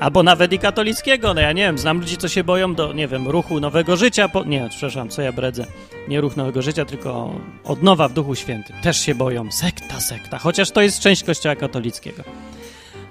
Albo 0.00 0.22
nawet 0.22 0.52
i 0.52 0.58
katolickiego, 0.58 1.34
no 1.34 1.40
ja 1.40 1.52
nie 1.52 1.62
wiem, 1.62 1.78
znam 1.78 2.00
ludzi, 2.00 2.16
co 2.16 2.28
się 2.28 2.44
boją 2.44 2.74
do, 2.74 2.92
nie 2.92 3.08
wiem, 3.08 3.28
ruchu 3.28 3.60
nowego 3.60 3.96
życia, 3.96 4.28
po... 4.28 4.44
nie, 4.44 4.68
przepraszam, 4.70 5.08
co 5.08 5.22
ja 5.22 5.32
bredzę, 5.32 5.66
nie 6.08 6.20
ruch 6.20 6.36
nowego 6.36 6.62
życia, 6.62 6.84
tylko 6.84 7.40
odnowa 7.64 8.08
w 8.08 8.12
Duchu 8.12 8.34
Świętym, 8.34 8.76
też 8.82 9.00
się 9.00 9.14
boją, 9.14 9.52
sekta, 9.52 10.00
sekta, 10.00 10.38
chociaż 10.38 10.70
to 10.70 10.80
jest 10.80 11.00
część 11.00 11.24
kościoła 11.24 11.56
katolickiego. 11.56 12.22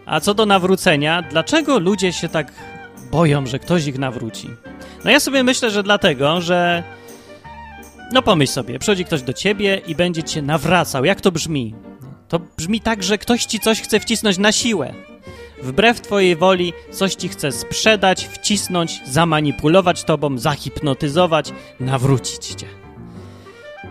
A 0.06 0.20
co 0.20 0.34
do 0.34 0.46
nawrócenia, 0.46 1.22
dlaczego 1.22 1.80
ludzie 1.80 2.14
się 2.14 2.30
tak 2.30 2.54
boją, 3.12 3.46
że 3.46 3.60
ktoś 3.60 3.88
ich 3.88 4.00
nawróci? 4.00 4.50
No 5.06 5.12
ja 5.12 5.20
sobie 5.20 5.44
myślę, 5.44 5.72
że 5.72 5.84
dlatego, 5.84 6.42
że 6.42 6.84
no 8.12 8.22
pomyśl 8.22 8.54
sobie, 8.54 8.80
przychodzi 8.80 9.06
ktoś 9.06 9.22
do 9.22 9.34
ciebie 9.34 9.82
i 9.88 9.96
będzie 9.96 10.24
cię 10.24 10.42
nawracał. 10.42 11.06
Jak 11.06 11.22
to 11.22 11.32
brzmi? 11.32 11.76
To 12.34 12.40
brzmi 12.58 12.82
tak, 12.82 13.04
że 13.04 13.18
ktoś 13.18 13.46
ci 13.46 13.60
coś 13.60 13.82
chce 13.82 14.00
wcisnąć 14.00 14.38
na 14.38 14.52
siłę. 14.52 14.94
Wbrew 15.64 16.02
twojej 16.02 16.36
woli 16.36 16.74
coś 16.92 17.16
ci 17.16 17.30
chce 17.30 17.52
sprzedać, 17.52 18.28
wcisnąć, 18.28 19.02
zamanipulować 19.06 20.04
tobą, 20.04 20.38
zahipnotyzować, 20.38 21.54
nawrócić 21.80 22.46
cię. 22.46 22.66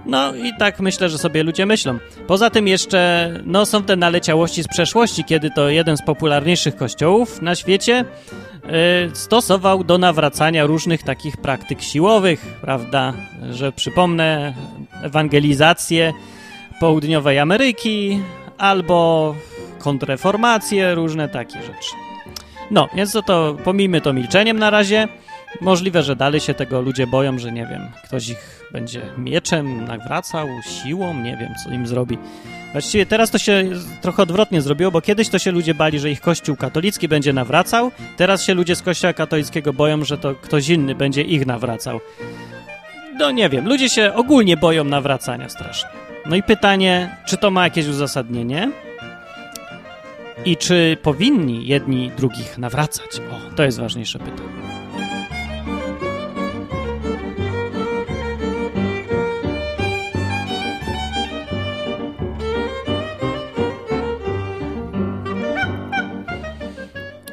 No 0.07 0.35
i 0.35 0.53
tak 0.59 0.81
myślę, 0.81 1.09
że 1.09 1.19
sobie 1.19 1.43
ludzie 1.43 1.67
myślą. 1.67 1.99
Poza 2.27 2.51
tym 2.51 2.69
jeszcze, 2.69 3.31
no 3.45 3.67
są 3.67 3.83
te 3.83 3.97
naleciałości 3.97 4.63
z 4.63 4.69
przeszłości, 4.69 5.25
kiedy 5.25 5.51
to 5.51 5.69
jeden 5.69 5.97
z 5.97 6.03
popularniejszych 6.03 6.77
kościołów 6.77 7.43
na 7.43 7.55
świecie 7.55 8.05
yy, 8.65 8.71
stosował 9.13 9.85
do 9.85 9.99
nawracania 9.99 10.67
różnych 10.67 11.03
takich 11.03 11.37
praktyk 11.37 11.83
siłowych, 11.83 12.41
prawda? 12.61 13.15
Że 13.51 13.73
przypomnę, 13.73 14.55
ewangelizację 15.03 16.13
południowej 16.81 17.39
Ameryki 17.39 18.21
albo 18.59 19.35
kontreformacje, 19.79 20.95
różne 20.95 21.29
takie 21.29 21.63
rzeczy. 21.63 21.91
No, 22.71 22.89
więc 22.95 23.13
to, 23.13 23.23
to 23.23 23.57
pomijmy 23.65 24.01
to 24.01 24.13
milczeniem 24.13 24.59
na 24.59 24.71
razie. 24.71 25.09
Możliwe, 25.61 26.03
że 26.03 26.17
dalej 26.17 26.41
się 26.41 26.55
tego 26.55 26.81
ludzie 26.81 27.07
boją, 27.07 27.39
że 27.39 27.53
nie 27.53 27.67
wiem, 27.67 27.89
ktoś 28.05 28.29
ich 28.29 28.65
będzie 28.73 29.03
mieczem 29.19 29.85
nawracał, 29.85 30.49
siłą, 30.63 31.15
nie 31.15 31.37
wiem, 31.37 31.53
co 31.65 31.71
im 31.71 31.87
zrobi. 31.87 32.19
Właściwie 32.73 33.07
teraz 33.07 33.31
to 33.31 33.39
się 33.39 33.65
trochę 34.01 34.23
odwrotnie 34.23 34.63
zrobiło, 34.63 34.91
bo 34.91 35.01
kiedyś 35.01 35.29
to 35.29 35.39
się 35.39 35.51
ludzie 35.51 35.75
bali, 35.75 35.99
że 35.99 36.11
ich 36.11 36.21
kościół 36.21 36.57
katolicki 36.57 37.09
będzie 37.09 37.33
nawracał, 37.33 37.91
teraz 38.17 38.45
się 38.45 38.55
ludzie 38.55 38.77
z 38.77 38.83
kościoła 38.83 39.13
katolickiego 39.13 39.73
boją, 39.73 40.05
że 40.05 40.19
to 40.19 40.35
ktoś 40.35 40.69
inny 40.69 40.95
będzie 40.95 41.23
ich 41.23 41.47
nawracał. 41.47 42.01
No 43.19 43.31
nie 43.31 43.49
wiem, 43.49 43.69
ludzie 43.69 43.89
się 43.89 44.15
ogólnie 44.15 44.57
boją 44.57 44.85
nawracania 44.85 45.49
strasznie. 45.49 46.02
No 46.27 46.37
i 46.37 46.43
pytanie, 46.43 47.17
czy 47.27 47.37
to 47.37 47.51
ma 47.51 47.65
jakieś 47.65 47.87
uzasadnienie? 47.87 48.71
I 50.45 50.57
czy 50.57 50.97
powinni 51.03 51.67
jedni 51.67 52.11
drugich 52.17 52.59
nawracać? 52.59 53.21
O, 53.31 53.55
to 53.57 53.63
jest 53.63 53.81
ważniejsze 53.81 54.19
pytanie. 54.19 54.63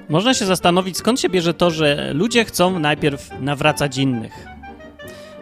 Można 0.09 0.33
się 0.33 0.45
zastanowić, 0.45 0.97
skąd 0.97 1.19
się 1.19 1.29
bierze 1.29 1.53
to, 1.53 1.71
że 1.71 2.13
ludzie 2.13 2.45
chcą 2.45 2.79
najpierw 2.79 3.29
nawracać 3.41 3.97
innych. 3.97 4.45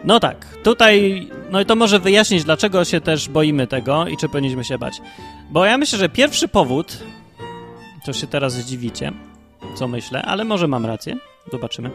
No 0.04 0.20
tak, 0.20 0.46
tutaj, 0.62 1.28
no 1.50 1.60
i 1.60 1.66
to 1.66 1.76
może 1.76 1.98
wyjaśnić, 1.98 2.44
dlaczego 2.44 2.84
się 2.84 3.00
też 3.00 3.28
boimy 3.28 3.66
tego 3.66 4.06
i 4.06 4.16
czy 4.16 4.28
powinniśmy 4.28 4.64
się 4.64 4.78
bać. 4.78 5.00
Bo 5.50 5.64
ja 5.64 5.78
myślę, 5.78 5.98
że 5.98 6.08
pierwszy 6.08 6.48
powód, 6.48 6.98
to 8.04 8.12
się 8.12 8.26
teraz 8.26 8.52
zdziwicie, 8.52 9.12
co 9.74 9.88
myślę, 9.88 10.22
ale 10.22 10.44
może 10.44 10.68
mam 10.68 10.86
rację, 10.86 11.16
zobaczymy. 11.52 11.90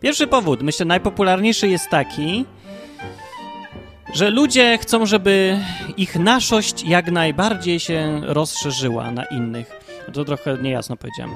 Pierwszy 0.00 0.26
powód, 0.26 0.62
myślę, 0.62 0.86
najpopularniejszy 0.86 1.68
jest 1.68 1.88
taki, 1.88 2.44
że 4.14 4.30
ludzie 4.30 4.78
chcą, 4.78 5.06
żeby 5.06 5.58
ich 5.96 6.16
naszość 6.16 6.84
jak 6.84 7.10
najbardziej 7.10 7.80
się 7.80 8.20
rozszerzyła 8.24 9.10
na 9.10 9.24
innych. 9.24 9.70
To 10.12 10.24
trochę 10.24 10.58
niejasno 10.62 10.96
powiedziałem. 10.96 11.34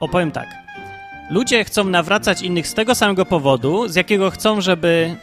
Opowiem 0.00 0.30
tak. 0.30 0.48
Ludzie 1.30 1.64
chcą 1.64 1.84
nawracać 1.84 2.42
innych 2.42 2.68
z 2.68 2.74
tego 2.74 2.94
samego 2.94 3.26
powodu, 3.26 3.88
z 3.88 3.94
jakiego 3.94 4.30
chcą, 4.30 4.60
żeby 4.60 5.16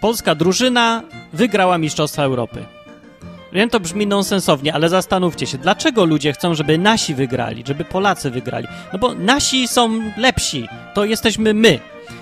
polska 0.00 0.34
drużyna 0.34 1.02
wygrała 1.32 1.78
Mistrzostwa 1.78 2.22
Europy. 2.22 2.64
Wiem, 3.52 3.70
to 3.70 3.80
brzmi 3.80 4.06
nonsensownie, 4.06 4.74
ale 4.74 4.88
zastanówcie 4.88 5.46
się, 5.46 5.58
dlaczego 5.58 6.04
ludzie 6.04 6.32
chcą, 6.32 6.54
żeby 6.54 6.78
nasi 6.78 7.14
wygrali, 7.14 7.64
żeby 7.66 7.84
Polacy 7.84 8.30
wygrali? 8.30 8.66
No 8.92 8.98
bo 8.98 9.14
nasi 9.14 9.68
są 9.68 10.00
lepsi, 10.16 10.68
to 10.94 11.04
jesteśmy 11.04 11.54
my. 11.54 11.78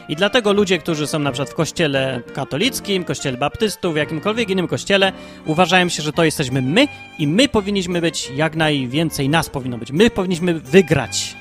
I 0.09 0.17
dlatego 0.17 0.53
ludzie, 0.53 0.79
którzy 0.79 1.07
są 1.07 1.19
na 1.19 1.33
przykład 1.33 1.51
w 1.51 1.55
kościele 1.55 2.21
katolickim, 2.35 3.05
kościele 3.05 3.39
baptystów, 3.39 3.95
w 3.95 3.97
jakimkolwiek 3.97 4.51
innym 4.51 4.69
kościele, 4.69 5.13
uważają 5.47 5.89
się, 5.89 6.03
że 6.03 6.13
to 6.13 6.25
jesteśmy 6.25 6.63
my 6.63 6.89
i 7.19 7.27
my 7.27 7.49
powinniśmy 7.49 8.01
być, 8.01 8.31
jak 8.37 8.57
najwięcej 8.57 9.29
nas 9.29 9.51
powinno 9.51 9.79
być. 9.79 9.93
My 9.93 10.11
powinniśmy 10.11 10.55
wygrać. 10.55 11.37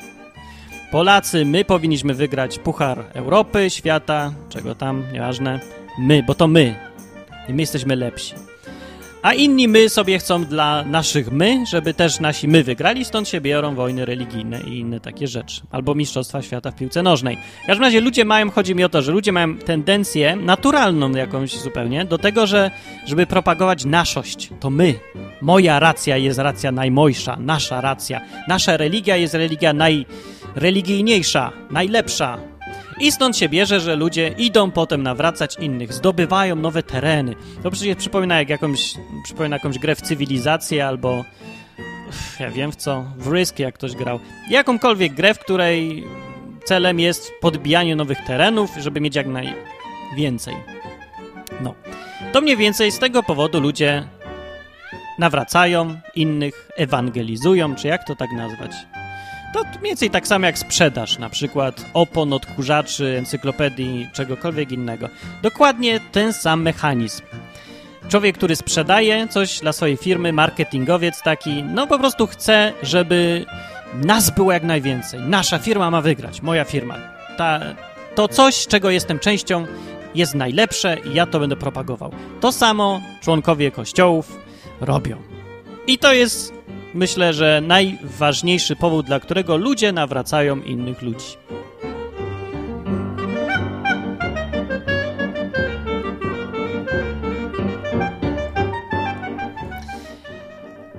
Polacy, 0.92 1.46
my 1.46 1.66
powinniśmy 1.66 2.14
wygrać 2.14 2.60
Puchar 2.60 3.04
Europy, 3.14 3.70
świata, 3.70 4.34
czego 4.50 4.76
tam, 4.76 5.04
nieważne. 5.14 5.60
My, 6.00 6.24
bo 6.24 6.36
to 6.36 6.48
my. 6.48 6.76
I 7.50 7.54
my 7.54 7.62
jesteśmy 7.62 7.96
lepsi. 7.96 8.34
A 9.22 9.34
inni 9.34 9.68
my 9.68 9.90
sobie 9.90 10.20
chcą 10.20 10.46
dla 10.46 10.84
naszych 10.84 11.32
my, 11.32 11.66
żeby 11.66 11.94
też 11.94 12.20
nasi 12.20 12.48
my 12.48 12.64
wygrali, 12.64 13.06
stąd 13.06 13.28
się 13.28 13.42
biorą 13.42 13.76
wojny 13.76 14.06
religijne 14.06 14.62
i 14.62 14.80
inne 14.80 15.00
takie 15.00 15.28
rzeczy. 15.28 15.62
Albo 15.72 15.96
Mistrzostwa 15.96 16.42
Świata 16.42 16.72
w 16.72 16.76
piłce 16.76 17.04
nożnej. 17.04 17.38
W 17.64 17.68
każdym 17.68 17.84
razie 17.84 18.02
ludzie 18.02 18.26
mają, 18.26 18.52
chodzi 18.52 18.76
mi 18.76 18.84
o 18.84 18.90
to, 18.90 19.02
że 19.02 19.12
ludzie 19.12 19.32
mają 19.32 19.58
tendencję 19.58 20.36
naturalną 20.36 21.12
jakąś 21.12 21.58
zupełnie 21.58 22.06
do 22.06 22.18
tego, 22.18 22.48
że 22.48 22.72
żeby 23.06 23.26
propagować 23.26 23.86
naszość, 23.86 24.50
to 24.60 24.70
my. 24.70 24.96
Moja 25.42 25.80
racja 25.80 26.18
jest 26.18 26.40
racja 26.40 26.72
najmojsza, 26.72 27.38
nasza 27.40 27.82
racja. 27.82 28.22
Nasza 28.48 28.78
religia 28.78 29.16
jest 29.16 29.34
religia 29.34 29.74
najreligijniejsza, 30.56 31.52
najlepsza, 31.72 32.38
i 33.00 33.12
stąd 33.12 33.38
się 33.38 33.50
bierze, 33.50 33.80
że 33.80 33.96
ludzie 33.96 34.28
idą 34.38 34.72
potem 34.72 35.04
nawracać 35.04 35.56
innych, 35.60 35.94
zdobywają 35.94 36.56
nowe 36.56 36.84
tereny. 36.84 37.36
To 37.64 37.72
przecież 37.72 37.96
przypomina 37.96 38.40
jak 38.40 38.50
jakąś, 38.50 38.94
przypomina 39.24 39.56
jakąś 39.56 39.80
grę 39.80 39.96
w 39.96 40.02
cywilizację 40.02 40.88
albo 40.88 41.26
ja 42.40 42.50
wiem 42.50 42.72
w 42.72 42.76
co, 42.76 43.06
w 43.18 43.32
Risk 43.32 43.60
jak 43.60 43.76
ktoś 43.76 43.96
grał. 43.96 44.20
Jakąkolwiek 44.50 45.14
grę, 45.14 45.34
w 45.34 45.40
której 45.40 46.08
celem 46.66 47.00
jest 47.00 47.32
podbijanie 47.42 47.96
nowych 47.96 48.18
terenów, 48.28 48.72
żeby 48.78 49.02
mieć 49.02 49.16
jak 49.16 49.28
najwięcej. 49.28 50.56
No. 51.62 51.76
To 52.34 52.42
mniej 52.42 52.58
więcej 52.58 52.92
z 52.92 53.00
tego 53.00 53.24
powodu 53.24 53.60
ludzie 53.60 54.08
nawracają 55.20 56.00
innych, 56.16 56.70
ewangelizują, 56.76 57.76
czy 57.76 57.88
jak 57.88 58.08
to 58.08 58.16
tak 58.16 58.32
nazwać? 58.32 58.72
To 59.54 59.64
mniej 59.64 59.82
więcej 59.82 60.10
tak 60.10 60.28
samo 60.28 60.46
jak 60.46 60.58
sprzedaż, 60.58 61.18
na 61.18 61.30
przykład 61.30 61.86
opon, 61.94 62.34
odkurzaczy, 62.34 63.16
encyklopedii, 63.18 64.10
czegokolwiek 64.14 64.72
innego. 64.72 65.10
Dokładnie 65.42 66.00
ten 66.12 66.34
sam 66.34 66.62
mechanizm. 66.62 67.24
Człowiek, 68.10 68.38
który 68.38 68.56
sprzedaje 68.56 69.28
coś 69.28 69.60
dla 69.60 69.74
swojej 69.74 69.98
firmy, 69.98 70.34
marketingowiec 70.34 71.22
taki, 71.22 71.64
no 71.64 71.88
po 71.88 72.00
prostu 72.00 72.28
chce, 72.28 72.74
żeby 72.84 73.46
nas 73.94 74.30
było 74.30 74.52
jak 74.52 74.64
najwięcej. 74.64 75.20
Nasza 75.20 75.60
firma 75.60 75.92
ma 75.92 76.02
wygrać, 76.02 76.42
moja 76.42 76.66
firma. 76.66 76.96
Ta, 77.38 77.60
to 78.16 78.28
coś, 78.28 78.68
czego 78.68 78.90
jestem 78.90 79.20
częścią, 79.20 79.66
jest 80.16 80.36
najlepsze 80.36 80.98
i 81.00 81.14
ja 81.14 81.26
to 81.26 81.40
będę 81.40 81.56
propagował. 81.56 82.12
To 82.40 82.52
samo 82.52 83.02
członkowie 83.22 83.72
kościołów 83.72 84.40
robią. 84.82 85.18
I 85.88 85.98
to 85.98 86.14
jest 86.14 86.59
myślę, 86.94 87.34
że 87.34 87.62
najważniejszy 87.68 88.76
powód, 88.76 89.06
dla 89.06 89.20
którego 89.20 89.58
ludzie 89.58 89.92
nawracają 89.92 90.62
innych 90.62 91.02
ludzi. 91.02 91.38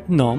No. 0.09 0.37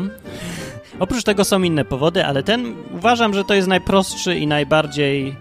Oprócz 0.99 1.23
tego 1.23 1.43
są 1.43 1.63
inne 1.63 1.85
powody, 1.85 2.25
ale 2.25 2.43
ten 2.43 2.75
uważam, 2.95 3.33
że 3.33 3.43
to 3.43 3.53
jest 3.53 3.67
najprostszy 3.67 4.35
i 4.35 4.47
najbardziej. 4.47 5.35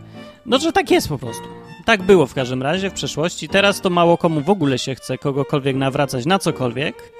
No, 0.46 0.58
że 0.58 0.72
tak 0.72 0.90
jest 0.90 1.08
po 1.08 1.18
prostu. 1.18 1.44
Tak 1.84 2.02
było 2.02 2.26
w 2.26 2.34
każdym 2.34 2.62
razie 2.62 2.90
w 2.90 2.92
przeszłości. 2.92 3.48
Teraz 3.48 3.80
to 3.80 3.90
mało 3.90 4.18
komu 4.18 4.40
w 4.40 4.50
ogóle 4.50 4.78
się 4.78 4.94
chce 4.94 5.18
kogokolwiek 5.18 5.76
nawracać 5.76 6.26
na 6.26 6.38
cokolwiek. 6.38 7.12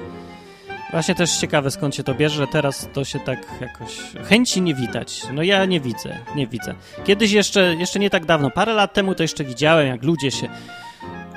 Właśnie 0.90 1.14
też 1.14 1.36
ciekawe 1.36 1.70
skąd 1.70 1.94
się 1.94 2.02
to 2.02 2.14
bierze, 2.14 2.36
że 2.36 2.46
teraz 2.46 2.88
to 2.92 3.04
się 3.04 3.20
tak 3.20 3.38
jakoś... 3.60 3.98
Chęci 4.28 4.62
nie 4.62 4.74
widać. 4.74 5.22
No 5.32 5.42
ja 5.42 5.64
nie 5.64 5.80
widzę, 5.80 6.18
nie 6.34 6.46
widzę. 6.46 6.74
Kiedyś 7.04 7.32
jeszcze, 7.32 7.74
jeszcze 7.74 7.98
nie 7.98 8.10
tak 8.10 8.26
dawno, 8.26 8.50
parę 8.50 8.74
lat 8.74 8.92
temu 8.92 9.14
to 9.14 9.22
jeszcze 9.22 9.44
widziałem, 9.44 9.86
jak 9.86 10.02
ludzie 10.02 10.30
się 10.30 10.48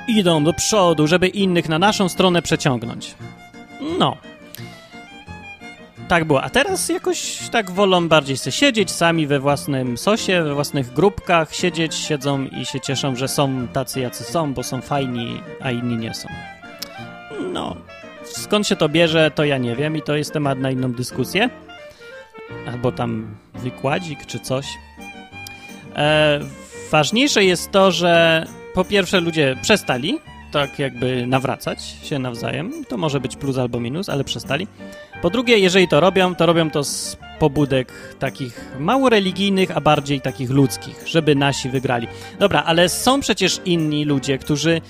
idą 0.08 0.44
do 0.44 0.52
przodu, 0.52 1.06
żeby 1.06 1.28
innych 1.28 1.68
na 1.68 1.78
naszą 1.78 2.08
stronę 2.08 2.42
przeciągnąć. 2.42 3.14
No. 3.98 4.16
Tak 6.08 6.24
było. 6.24 6.42
A 6.42 6.50
teraz 6.50 6.88
jakoś 6.88 7.38
tak 7.52 7.70
wolą 7.70 8.08
bardziej 8.08 8.36
sobie 8.36 8.52
siedzieć 8.52 8.90
sami 8.90 9.26
we 9.26 9.40
własnym 9.40 9.98
sosie, 9.98 10.42
we 10.42 10.54
własnych 10.54 10.92
grupkach, 10.92 11.54
siedzieć, 11.54 11.94
siedzą 11.94 12.44
i 12.44 12.66
się 12.66 12.80
cieszą, 12.80 13.16
że 13.16 13.28
są 13.28 13.68
tacy, 13.68 14.00
jacy 14.00 14.24
są, 14.24 14.54
bo 14.54 14.62
są 14.62 14.80
fajni, 14.80 15.40
a 15.60 15.70
inni 15.70 15.96
nie 15.96 16.14
są. 16.14 16.28
No, 17.52 17.76
skąd 18.24 18.66
się 18.66 18.76
to 18.76 18.88
bierze, 18.88 19.30
to 19.30 19.44
ja 19.44 19.58
nie 19.58 19.76
wiem 19.76 19.96
i 19.96 20.02
to 20.02 20.16
jest 20.16 20.32
temat 20.32 20.58
na 20.58 20.70
inną 20.70 20.92
dyskusję. 20.92 21.50
Albo 22.66 22.92
tam 22.92 23.36
wykładzik 23.54 24.26
czy 24.26 24.40
coś. 24.40 24.66
E, 25.96 26.40
ważniejsze 26.90 27.44
jest 27.44 27.70
to, 27.70 27.90
że 27.90 28.44
po 28.74 28.84
pierwsze 28.84 29.20
ludzie 29.20 29.56
przestali 29.62 30.18
tak 30.54 30.78
jakby 30.78 31.26
nawracać 31.26 31.82
się 32.02 32.18
nawzajem. 32.18 32.84
To 32.88 32.96
może 32.96 33.20
być 33.20 33.36
plus 33.36 33.58
albo 33.58 33.80
minus, 33.80 34.08
ale 34.08 34.24
przestali. 34.24 34.66
Po 35.22 35.30
drugie, 35.30 35.58
jeżeli 35.58 35.88
to 35.88 36.00
robią, 36.00 36.34
to 36.34 36.46
robią 36.46 36.70
to 36.70 36.84
z 36.84 37.16
pobudek 37.38 37.92
takich 38.18 38.76
mało 38.78 39.08
religijnych, 39.08 39.76
a 39.76 39.80
bardziej 39.80 40.20
takich 40.20 40.50
ludzkich, 40.50 41.02
żeby 41.06 41.34
nasi 41.34 41.70
wygrali. 41.70 42.06
Dobra, 42.38 42.62
ale 42.62 42.88
są 42.88 43.20
przecież 43.20 43.60
inni 43.64 44.04
ludzie, 44.04 44.38
którzy 44.38 44.80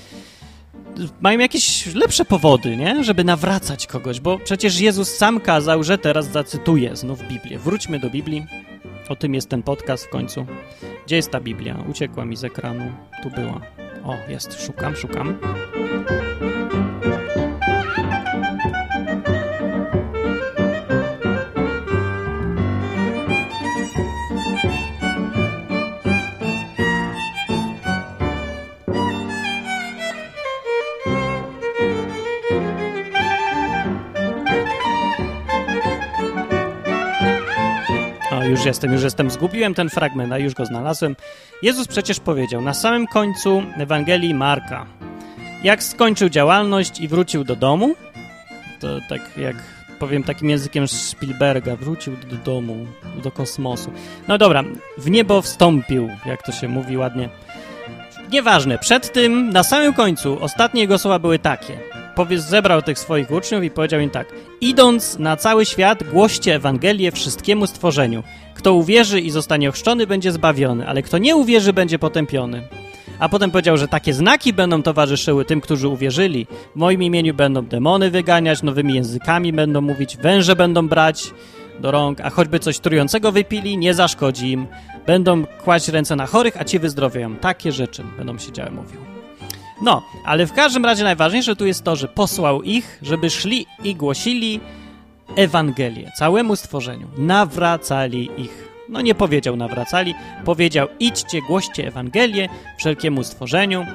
mają 1.20 1.38
jakieś 1.38 1.94
lepsze 1.94 2.24
powody, 2.24 2.76
nie? 2.76 3.04
Żeby 3.04 3.24
nawracać 3.24 3.86
kogoś, 3.86 4.20
bo 4.20 4.38
przecież 4.38 4.80
Jezus 4.80 5.08
sam 5.08 5.40
kazał, 5.40 5.82
że 5.84 5.98
teraz 5.98 6.26
zacytuję 6.32 6.96
znów 6.96 7.28
Biblię. 7.28 7.58
Wróćmy 7.58 7.98
do 7.98 8.10
Biblii. 8.10 8.46
O 9.08 9.16
tym 9.16 9.34
jest 9.34 9.48
ten 9.48 9.62
podcast 9.62 10.04
w 10.04 10.08
końcu. 10.08 10.46
Gdzie 11.06 11.16
jest 11.16 11.30
ta 11.30 11.40
Biblia? 11.40 11.84
Uciekła 11.90 12.24
mi 12.24 12.36
z 12.36 12.44
ekranu. 12.44 12.92
Tu 13.22 13.30
była. 13.30 13.60
O, 14.04 14.16
jest. 14.28 14.66
Szukam, 14.66 14.96
szukam. 14.96 15.38
Już 38.64 38.68
jestem, 38.68 38.92
już 38.92 39.02
jestem. 39.02 39.30
Zgubiłem 39.30 39.74
ten 39.74 39.90
fragment, 39.90 40.32
a 40.32 40.38
już 40.38 40.54
go 40.54 40.66
znalazłem. 40.66 41.16
Jezus 41.62 41.88
przecież 41.88 42.20
powiedział 42.20 42.62
na 42.62 42.74
samym 42.74 43.06
końcu 43.06 43.62
Ewangelii 43.76 44.34
Marka, 44.34 44.86
jak 45.64 45.82
skończył 45.82 46.28
działalność 46.28 47.00
i 47.00 47.08
wrócił 47.08 47.44
do 47.44 47.56
domu, 47.56 47.94
to 48.80 48.88
tak 49.08 49.20
jak 49.36 49.56
powiem 49.98 50.22
takim 50.22 50.50
językiem 50.50 50.88
Spielberga, 50.88 51.76
wrócił 51.76 52.16
do 52.30 52.36
domu, 52.36 52.86
do 53.22 53.30
kosmosu. 53.30 53.90
No 54.28 54.38
dobra, 54.38 54.64
w 54.98 55.10
niebo 55.10 55.42
wstąpił, 55.42 56.08
jak 56.26 56.42
to 56.42 56.52
się 56.52 56.68
mówi 56.68 56.96
ładnie. 56.96 57.28
Nieważne, 58.32 58.78
przed 58.78 59.12
tym, 59.12 59.50
na 59.50 59.62
samym 59.62 59.94
końcu, 59.94 60.38
ostatnie 60.40 60.80
jego 60.80 60.98
słowa 60.98 61.18
były 61.18 61.38
takie. 61.38 61.78
Powiedz, 62.14 62.42
zebrał 62.42 62.82
tych 62.82 62.98
swoich 62.98 63.30
uczniów 63.30 63.64
i 63.64 63.70
powiedział 63.70 64.00
im 64.00 64.10
tak. 64.10 64.26
Idąc 64.60 65.18
na 65.18 65.36
cały 65.36 65.66
świat, 65.66 66.02
głoście 66.02 66.54
Ewangelię 66.54 67.12
wszystkiemu 67.12 67.66
stworzeniu. 67.66 68.22
Kto 68.64 68.74
uwierzy 68.74 69.20
i 69.20 69.30
zostanie 69.30 69.68
ochrzczony, 69.68 70.06
będzie 70.06 70.32
zbawiony, 70.32 70.88
ale 70.88 71.02
kto 71.02 71.18
nie 71.18 71.36
uwierzy, 71.36 71.72
będzie 71.72 71.98
potępiony. 71.98 72.68
A 73.18 73.28
potem 73.28 73.50
powiedział, 73.50 73.76
że 73.76 73.88
takie 73.88 74.14
znaki 74.14 74.52
będą 74.52 74.82
towarzyszyły 74.82 75.44
tym, 75.44 75.60
którzy 75.60 75.88
uwierzyli. 75.88 76.46
W 76.72 76.76
moim 76.76 77.02
imieniu 77.02 77.34
będą 77.34 77.62
demony 77.62 78.10
wyganiać, 78.10 78.62
nowymi 78.62 78.94
językami 78.94 79.52
będą 79.52 79.80
mówić, 79.80 80.16
węże 80.16 80.56
będą 80.56 80.88
brać 80.88 81.30
do 81.80 81.90
rąk, 81.90 82.20
a 82.20 82.30
choćby 82.30 82.58
coś 82.58 82.78
trującego 82.78 83.32
wypili, 83.32 83.78
nie 83.78 83.94
zaszkodzi 83.94 84.52
im. 84.52 84.66
Będą 85.06 85.46
kłaść 85.64 85.88
ręce 85.88 86.16
na 86.16 86.26
chorych, 86.26 86.60
a 86.60 86.64
ci 86.64 86.78
wyzdrowieją. 86.78 87.36
Takie 87.36 87.72
rzeczy 87.72 88.02
będą 88.16 88.38
się 88.38 88.52
działy, 88.52 88.70
mówił. 88.70 89.00
No, 89.82 90.02
ale 90.24 90.46
w 90.46 90.52
każdym 90.52 90.84
razie 90.84 91.04
najważniejsze 91.04 91.56
tu 91.56 91.66
jest 91.66 91.84
to, 91.84 91.96
że 91.96 92.08
posłał 92.08 92.62
ich, 92.62 92.98
żeby 93.02 93.30
szli 93.30 93.66
i 93.84 93.94
głosili 93.94 94.60
Ewangelię 95.36 96.10
całemu 96.18 96.56
stworzeniu. 96.56 97.08
Nawracali 97.18 98.30
ich. 98.36 98.68
No 98.88 99.00
nie 99.00 99.14
powiedział 99.14 99.56
nawracali, 99.56 100.14
powiedział 100.44 100.88
idźcie, 101.00 101.42
głoście 101.42 101.86
Ewangelię 101.86 102.48
wszelkiemu 102.78 103.24
stworzeniu. 103.24 103.86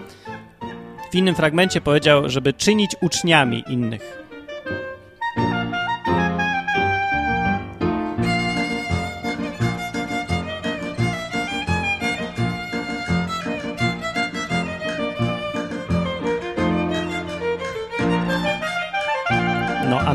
W 1.11 1.15
innym 1.15 1.35
fragmencie 1.35 1.81
powiedział, 1.81 2.29
żeby 2.29 2.53
czynić 2.53 2.95
uczniami 3.01 3.63
innych. 3.69 4.28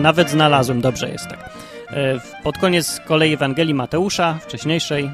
Nawet 0.04 0.30
znalazłem, 0.30 0.80
dobrze 0.80 1.08
jest 1.08 1.28
tak. 1.28 1.50
E, 1.90 2.20
Pod 2.42 2.58
koniec 2.58 3.00
kolei 3.06 3.32
Ewangelii 3.32 3.74
Mateusza, 3.74 4.38
wcześniejszej, 4.42 5.10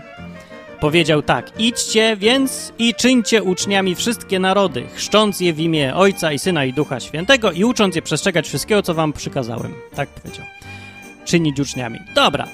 powiedział 0.81 1.23
tak: 1.23 1.53
Idźcie 1.59 2.17
więc 2.17 2.73
i 2.79 2.95
czyńcie 2.95 3.43
uczniami 3.43 3.95
wszystkie 3.95 4.39
narody, 4.39 4.85
chrzcząc 4.95 5.41
je 5.41 5.53
w 5.53 5.61
imię 5.61 5.95
Ojca 5.95 6.33
i 6.33 6.39
Syna 6.39 6.65
i 6.65 6.73
Ducha 6.73 7.01
Świętego 7.01 7.53
i 7.53 7.65
ucząc 7.65 7.97
je 7.97 8.03
przestrzegać 8.03 8.49
wszystkiego, 8.49 8.83
co 8.83 8.95
wam 8.95 9.13
przykazałem. 9.13 9.75
Tak 9.95 10.09
powiedział. 10.09 10.47
Czynić 11.25 11.61
uczniami. 11.61 11.99
Dobra. 12.15 12.47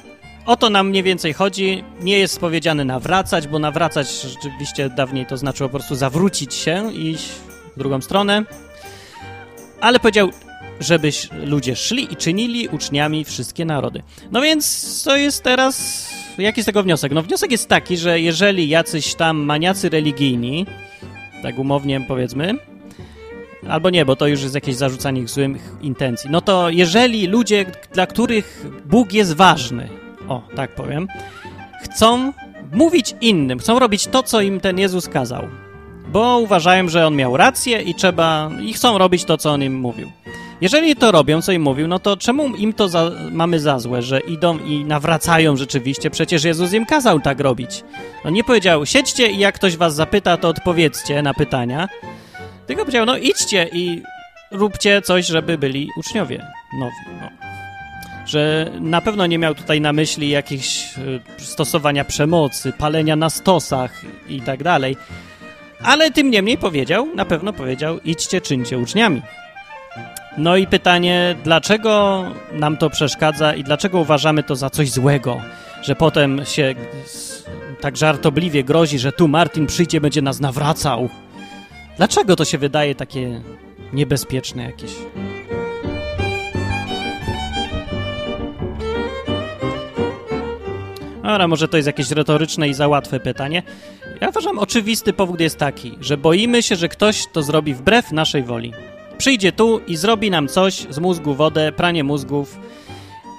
O 0.46 0.56
to 0.56 0.70
nam 0.70 0.88
mniej 0.88 1.02
więcej 1.02 1.32
chodzi. 1.32 1.84
Nie 2.00 2.18
jest 2.18 2.40
powiedziane 2.40 2.84
nawracać, 2.84 3.48
bo 3.48 3.58
nawracać 3.58 4.22
rzeczywiście 4.22 4.90
dawniej 4.90 5.26
to 5.26 5.36
znaczyło 5.36 5.68
po 5.68 5.78
prostu 5.78 5.94
zawrócić 5.94 6.54
się 6.54 6.92
i 6.92 7.10
iść 7.10 7.28
w 7.76 7.78
drugą 7.78 8.00
stronę. 8.00 8.42
Ale 9.80 10.00
powiedział, 10.00 10.30
żebyś 10.80 11.28
ludzie 11.44 11.76
szli 11.76 12.12
i 12.12 12.16
czynili 12.16 12.68
uczniami 12.68 13.24
wszystkie 13.24 13.64
narody. 13.64 14.02
No 14.32 14.40
więc 14.40 15.02
to 15.04 15.16
jest 15.16 15.42
teraz. 15.42 16.06
Jaki 16.38 16.62
z 16.62 16.66
tego 16.66 16.82
wniosek? 16.82 17.12
No 17.12 17.22
wniosek 17.22 17.50
jest 17.50 17.68
taki, 17.68 17.96
że 17.96 18.20
jeżeli 18.20 18.68
jacyś 18.68 19.14
tam 19.14 19.36
maniacy 19.36 19.88
religijni, 19.88 20.66
tak 21.42 21.58
umownie 21.58 22.00
powiedzmy, 22.08 22.54
albo 23.68 23.90
nie, 23.90 24.04
bo 24.04 24.16
to 24.16 24.26
już 24.26 24.42
jest 24.42 24.54
jakieś 24.54 24.76
zarzucanie 24.76 25.20
ich 25.20 25.28
złych 25.28 25.76
intencji, 25.82 26.30
no 26.30 26.40
to 26.40 26.70
jeżeli 26.70 27.26
ludzie, 27.26 27.66
dla 27.92 28.06
których 28.06 28.66
Bóg 28.84 29.12
jest 29.12 29.34
ważny, 29.34 29.88
o, 30.28 30.42
tak 30.56 30.74
powiem, 30.74 31.08
chcą 31.82 32.32
mówić 32.72 33.14
innym, 33.20 33.58
chcą 33.58 33.78
robić 33.78 34.06
to, 34.06 34.22
co 34.22 34.40
im 34.40 34.60
ten 34.60 34.78
Jezus 34.78 35.08
kazał, 35.08 35.48
bo 36.12 36.38
uważają, 36.38 36.88
że 36.88 37.06
on 37.06 37.16
miał 37.16 37.36
rację 37.36 37.82
i 37.82 37.94
trzeba, 37.94 38.50
i 38.62 38.72
chcą 38.72 38.98
robić 38.98 39.24
to, 39.24 39.38
co 39.38 39.50
on 39.50 39.62
im 39.62 39.74
mówił. 39.80 40.10
Jeżeli 40.60 40.96
to 40.96 41.12
robią, 41.12 41.42
co 41.42 41.52
im 41.52 41.62
mówił, 41.62 41.88
no 41.88 41.98
to 41.98 42.16
czemu 42.16 42.56
im 42.56 42.72
to 42.72 42.88
za, 42.88 43.10
mamy 43.30 43.60
za 43.60 43.78
złe, 43.78 44.02
że 44.02 44.20
idą 44.20 44.58
i 44.58 44.84
nawracają 44.84 45.56
rzeczywiście? 45.56 46.10
Przecież 46.10 46.44
Jezus 46.44 46.72
im 46.72 46.86
kazał 46.86 47.20
tak 47.20 47.40
robić. 47.40 47.84
No 48.24 48.30
nie 48.30 48.44
powiedział, 48.44 48.86
siedźcie 48.86 49.30
i 49.30 49.38
jak 49.38 49.54
ktoś 49.54 49.76
was 49.76 49.94
zapyta, 49.94 50.36
to 50.36 50.48
odpowiedzcie 50.48 51.22
na 51.22 51.34
pytania. 51.34 51.88
Tylko 52.66 52.82
powiedział, 52.82 53.06
no 53.06 53.16
idźcie 53.16 53.68
i 53.72 54.02
róbcie 54.50 55.02
coś, 55.02 55.26
żeby 55.26 55.58
byli 55.58 55.88
uczniowie 55.96 56.46
nowi. 56.80 57.20
No. 57.20 57.28
Że 58.26 58.70
na 58.80 59.00
pewno 59.00 59.26
nie 59.26 59.38
miał 59.38 59.54
tutaj 59.54 59.80
na 59.80 59.92
myśli 59.92 60.28
jakichś 60.28 60.98
y, 60.98 61.44
stosowania 61.44 62.04
przemocy, 62.04 62.72
palenia 62.72 63.16
na 63.16 63.30
stosach 63.30 64.02
i 64.28 64.40
tak 64.40 64.62
dalej. 64.62 64.96
Ale 65.82 66.10
tym 66.10 66.30
niemniej 66.30 66.58
powiedział, 66.58 67.08
na 67.14 67.24
pewno 67.24 67.52
powiedział, 67.52 68.00
idźcie, 68.04 68.40
czyńcie 68.40 68.78
uczniami. 68.78 69.22
No 70.38 70.56
i 70.56 70.66
pytanie, 70.66 71.36
dlaczego 71.44 72.24
nam 72.52 72.76
to 72.76 72.90
przeszkadza 72.90 73.54
i 73.54 73.64
dlaczego 73.64 74.00
uważamy 74.00 74.42
to 74.42 74.56
za 74.56 74.70
coś 74.70 74.90
złego, 74.90 75.40
że 75.82 75.96
potem 75.96 76.44
się 76.44 76.74
tak 77.80 77.96
żartobliwie 77.96 78.64
grozi, 78.64 78.98
że 78.98 79.12
tu 79.12 79.28
Martin 79.28 79.66
przyjdzie, 79.66 80.00
będzie 80.00 80.22
nas 80.22 80.40
nawracał. 80.40 81.08
Dlaczego 81.96 82.36
to 82.36 82.44
się 82.44 82.58
wydaje 82.58 82.94
takie 82.94 83.40
niebezpieczne 83.92 84.62
jakieś? 84.62 84.90
Dobra, 91.22 91.48
może 91.48 91.68
to 91.68 91.76
jest 91.76 91.86
jakieś 91.86 92.10
retoryczne 92.10 92.68
i 92.68 92.74
za 92.74 92.88
łatwe 92.88 93.20
pytanie. 93.20 93.62
Ja 94.20 94.28
uważam, 94.28 94.58
oczywisty 94.58 95.12
powód 95.12 95.40
jest 95.40 95.58
taki, 95.58 95.98
że 96.00 96.16
boimy 96.16 96.62
się, 96.62 96.76
że 96.76 96.88
ktoś 96.88 97.26
to 97.32 97.42
zrobi 97.42 97.74
wbrew 97.74 98.12
naszej 98.12 98.42
woli. 98.42 98.72
Przyjdzie 99.18 99.52
tu 99.52 99.80
i 99.86 99.96
zrobi 99.96 100.30
nam 100.30 100.48
coś 100.48 100.86
z 100.90 100.98
mózgu, 100.98 101.34
wodę, 101.34 101.72
pranie 101.72 102.04
mózgów 102.04 102.58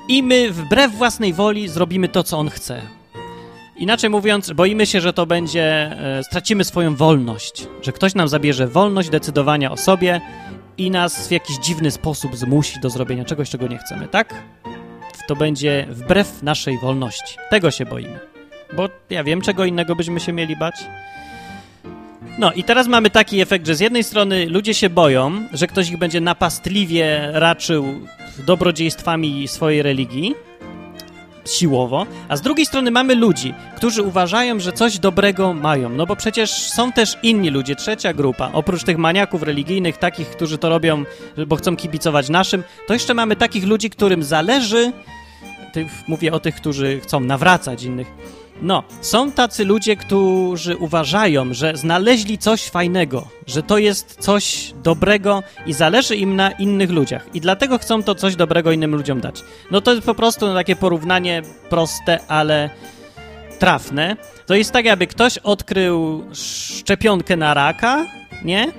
i 0.07 0.23
my 0.23 0.51
wbrew 0.51 0.95
własnej 0.95 1.33
woli 1.33 1.67
zrobimy 1.67 2.07
to, 2.07 2.23
co 2.23 2.37
on 2.37 2.49
chce. 2.49 2.81
Inaczej 3.77 4.09
mówiąc, 4.09 4.51
boimy 4.51 4.85
się, 4.85 5.01
że 5.01 5.13
to 5.13 5.25
będzie, 5.25 5.63
e, 5.63 6.23
stracimy 6.23 6.63
swoją 6.63 6.95
wolność, 6.95 7.67
że 7.81 7.91
ktoś 7.91 8.15
nam 8.15 8.27
zabierze 8.27 8.67
wolność 8.67 9.09
decydowania 9.09 9.71
o 9.71 9.77
sobie 9.77 10.21
i 10.77 10.91
nas 10.91 11.27
w 11.27 11.31
jakiś 11.31 11.57
dziwny 11.57 11.91
sposób 11.91 12.35
zmusi 12.35 12.79
do 12.79 12.89
zrobienia 12.89 13.25
czegoś, 13.25 13.49
czego 13.49 13.67
nie 13.67 13.77
chcemy, 13.77 14.07
tak? 14.07 14.33
To 15.27 15.35
będzie 15.35 15.87
wbrew 15.89 16.43
naszej 16.43 16.79
wolności. 16.79 17.37
Tego 17.49 17.71
się 17.71 17.85
boimy. 17.85 18.19
Bo 18.75 18.89
ja 19.09 19.23
wiem, 19.23 19.41
czego 19.41 19.65
innego 19.65 19.95
byśmy 19.95 20.19
się 20.19 20.33
mieli 20.33 20.55
bać. 20.55 20.75
No 22.39 22.53
i 22.53 22.63
teraz 22.63 22.87
mamy 22.87 23.09
taki 23.09 23.41
efekt, 23.41 23.67
że 23.67 23.75
z 23.75 23.79
jednej 23.79 24.03
strony 24.03 24.45
ludzie 24.45 24.73
się 24.73 24.89
boją, 24.89 25.47
że 25.53 25.67
ktoś 25.67 25.89
ich 25.89 25.97
będzie 25.97 26.21
napastliwie 26.21 27.29
raczył 27.33 27.85
dobrodziejstwami 28.45 29.47
swojej 29.47 29.81
religii, 29.81 30.35
siłowo, 31.47 32.05
a 32.29 32.37
z 32.37 32.41
drugiej 32.41 32.65
strony 32.65 32.91
mamy 32.91 33.15
ludzi, 33.15 33.53
którzy 33.75 34.03
uważają, 34.03 34.59
że 34.59 34.73
coś 34.73 34.99
dobrego 34.99 35.53
mają, 35.53 35.89
no 35.89 36.05
bo 36.05 36.15
przecież 36.15 36.51
są 36.51 36.91
też 36.91 37.17
inni 37.23 37.49
ludzie, 37.49 37.75
trzecia 37.75 38.13
grupa, 38.13 38.49
oprócz 38.53 38.83
tych 38.83 38.97
maniaków 38.97 39.43
religijnych, 39.43 39.97
takich, 39.97 40.29
którzy 40.29 40.57
to 40.57 40.69
robią, 40.69 41.03
bo 41.47 41.55
chcą 41.55 41.75
kibicować 41.75 42.29
naszym, 42.29 42.63
to 42.87 42.93
jeszcze 42.93 43.13
mamy 43.13 43.35
takich 43.35 43.65
ludzi, 43.65 43.89
którym 43.89 44.23
zależy, 44.23 44.91
mówię 46.07 46.33
o 46.33 46.39
tych, 46.39 46.55
którzy 46.55 46.99
chcą 46.99 47.19
nawracać 47.19 47.83
innych, 47.83 48.07
no, 48.61 48.83
są 49.01 49.31
tacy 49.31 49.65
ludzie, 49.65 49.95
którzy 49.95 50.77
uważają, 50.77 51.53
że 51.53 51.77
znaleźli 51.77 52.37
coś 52.37 52.69
fajnego, 52.69 53.27
że 53.47 53.63
to 53.63 53.77
jest 53.77 54.17
coś 54.19 54.73
dobrego 54.83 55.43
i 55.65 55.73
zależy 55.73 56.15
im 56.15 56.35
na 56.35 56.51
innych 56.51 56.89
ludziach. 56.89 57.25
I 57.33 57.41
dlatego 57.41 57.77
chcą 57.77 58.03
to 58.03 58.15
coś 58.15 58.35
dobrego 58.35 58.71
innym 58.71 58.95
ludziom 58.95 59.21
dać. 59.21 59.43
No 59.71 59.81
to 59.81 59.93
jest 59.93 60.05
po 60.05 60.15
prostu 60.15 60.53
takie 60.53 60.75
porównanie 60.75 61.41
proste, 61.69 62.19
ale 62.27 62.69
trafne. 63.59 64.17
To 64.45 64.55
jest 64.55 64.71
tak, 64.71 64.85
jakby 64.85 65.07
ktoś 65.07 65.37
odkrył 65.37 66.25
szczepionkę 66.33 67.37
na 67.37 67.53
raka, 67.53 68.05
nie? 68.43 68.71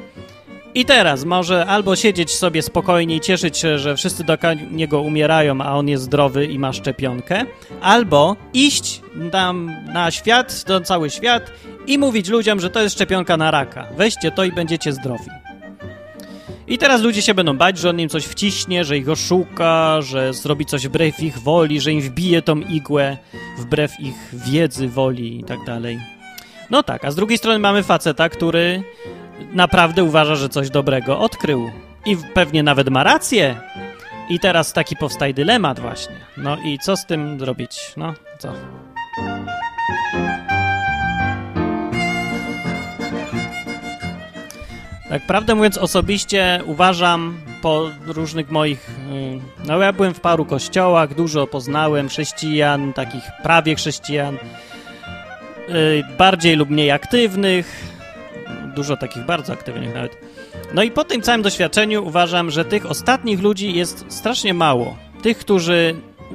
I 0.74 0.84
teraz 0.84 1.24
może 1.24 1.66
albo 1.66 1.96
siedzieć 1.96 2.34
sobie 2.34 2.62
spokojnie 2.62 3.16
i 3.16 3.20
cieszyć 3.20 3.58
się, 3.58 3.78
że 3.78 3.96
wszyscy 3.96 4.24
do 4.24 4.36
niego 4.70 5.00
umierają, 5.00 5.60
a 5.60 5.74
on 5.74 5.88
jest 5.88 6.04
zdrowy 6.04 6.46
i 6.46 6.58
ma 6.58 6.72
szczepionkę, 6.72 7.44
albo 7.80 8.36
iść 8.54 9.02
tam 9.32 9.76
na 9.92 10.10
świat, 10.10 10.64
na 10.68 10.80
cały 10.80 11.10
świat 11.10 11.52
i 11.86 11.98
mówić 11.98 12.28
ludziom, 12.28 12.60
że 12.60 12.70
to 12.70 12.82
jest 12.82 12.94
szczepionka 12.94 13.36
na 13.36 13.50
raka. 13.50 13.86
Weźcie 13.96 14.30
to 14.30 14.44
i 14.44 14.52
będziecie 14.52 14.92
zdrowi. 14.92 15.30
I 16.66 16.78
teraz 16.78 17.02
ludzie 17.02 17.22
się 17.22 17.34
będą 17.34 17.56
bać, 17.56 17.78
że 17.78 17.90
on 17.90 18.00
im 18.00 18.08
coś 18.08 18.24
wciśnie, 18.24 18.84
że 18.84 18.98
ich 18.98 19.08
oszuka, 19.08 20.02
że 20.02 20.34
zrobi 20.34 20.66
coś 20.66 20.86
wbrew 20.86 21.20
ich 21.20 21.38
woli, 21.38 21.80
że 21.80 21.92
im 21.92 22.00
wbije 22.00 22.42
tą 22.42 22.60
igłę 22.60 23.16
wbrew 23.58 24.00
ich 24.00 24.14
wiedzy, 24.32 24.88
woli 24.88 25.40
i 25.40 25.44
tak 25.44 25.58
dalej. 25.66 25.98
No 26.70 26.82
tak, 26.82 27.04
a 27.04 27.10
z 27.10 27.14
drugiej 27.14 27.38
strony 27.38 27.58
mamy 27.58 27.82
faceta, 27.82 28.28
który 28.28 28.82
naprawdę 29.52 30.04
uważa, 30.04 30.34
że 30.34 30.48
coś 30.48 30.70
dobrego 30.70 31.18
odkrył. 31.18 31.70
I 32.06 32.16
pewnie 32.34 32.62
nawet 32.62 32.88
ma 32.88 33.04
rację. 33.04 33.60
I 34.28 34.40
teraz 34.40 34.72
taki 34.72 34.96
powstaje 34.96 35.34
dylemat 35.34 35.80
właśnie. 35.80 36.16
No 36.36 36.56
i 36.56 36.78
co 36.78 36.96
z 36.96 37.06
tym 37.06 37.40
zrobić? 37.40 37.92
No, 37.96 38.14
co? 38.38 38.52
Tak, 45.08 45.26
prawdę 45.26 45.54
mówiąc, 45.54 45.78
osobiście 45.78 46.60
uważam 46.66 47.40
po 47.62 47.90
różnych 48.06 48.50
moich. 48.50 48.90
Y, 49.12 49.40
no, 49.66 49.78
ja 49.78 49.92
byłem 49.92 50.14
w 50.14 50.20
paru 50.20 50.44
kościołach, 50.44 51.14
dużo 51.14 51.46
poznałem 51.46 52.08
chrześcijan, 52.08 52.92
takich 52.92 53.24
prawie 53.42 53.74
chrześcijan, 53.74 54.34
y, 55.68 56.04
bardziej 56.18 56.56
lub 56.56 56.70
mniej 56.70 56.90
aktywnych, 56.90 57.97
dużo 58.78 58.96
takich 58.96 59.24
bardzo 59.24 59.52
aktywnych 59.52 59.94
nawet. 59.94 60.18
No 60.74 60.82
i 60.82 60.90
po 60.90 61.04
tym 61.04 61.22
całym 61.22 61.42
doświadczeniu 61.42 62.06
uważam, 62.06 62.50
że 62.50 62.64
tych 62.64 62.86
ostatnich 62.86 63.40
ludzi 63.42 63.74
jest 63.74 64.04
strasznie 64.08 64.54
mało. 64.54 64.96
Tych, 65.22 65.38
którzy 65.38 65.94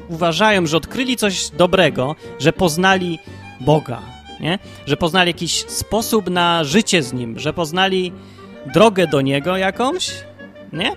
uważają, 0.10 0.65
że 0.65 0.77
odkryli 0.77 1.17
coś 1.17 1.49
dobrego, 1.49 2.15
że 2.39 2.53
poznali 2.53 3.19
Boga, 3.62 4.01
nie? 4.39 4.60
że 4.86 4.97
poznali 4.97 5.29
jakiś 5.29 5.65
sposób 5.67 6.29
na 6.29 6.63
życie 6.63 7.03
z 7.03 7.13
Nim, 7.13 7.39
że 7.39 7.53
poznali 7.53 8.12
drogę 8.73 9.08
do 9.08 9.21
Niego 9.21 9.58
jakąś, 9.58 10.12
nie? 10.73 10.91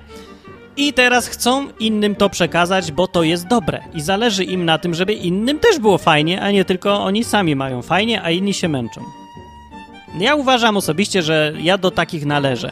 I 0.77 0.93
teraz 0.93 1.29
chcą 1.29 1.69
innym 1.79 2.15
to 2.15 2.31
przekazać, 2.31 2.93
bo 2.93 3.07
to 3.07 3.23
jest 3.23 3.47
dobre. 3.47 3.81
I 3.95 4.01
zależy 4.01 4.45
im 4.45 4.65
na 4.65 4.79
tym, 4.79 4.95
żeby 4.95 5.13
innym 5.13 5.59
też 5.59 5.79
było 5.79 5.99
fajnie, 5.99 6.43
a 6.43 6.51
nie 6.51 6.65
tylko 6.65 7.05
oni 7.05 7.25
sami 7.25 7.57
mają 7.57 7.83
fajnie, 7.83 8.23
a 8.23 8.31
inni 8.31 8.55
się 8.55 8.69
męczą. 8.69 9.26
Ja 10.19 10.35
uważam 10.35 10.77
osobiście, 10.77 11.23
że 11.23 11.53
ja 11.59 11.79
do 11.79 11.91
takich 11.91 12.27
należę. 12.27 12.71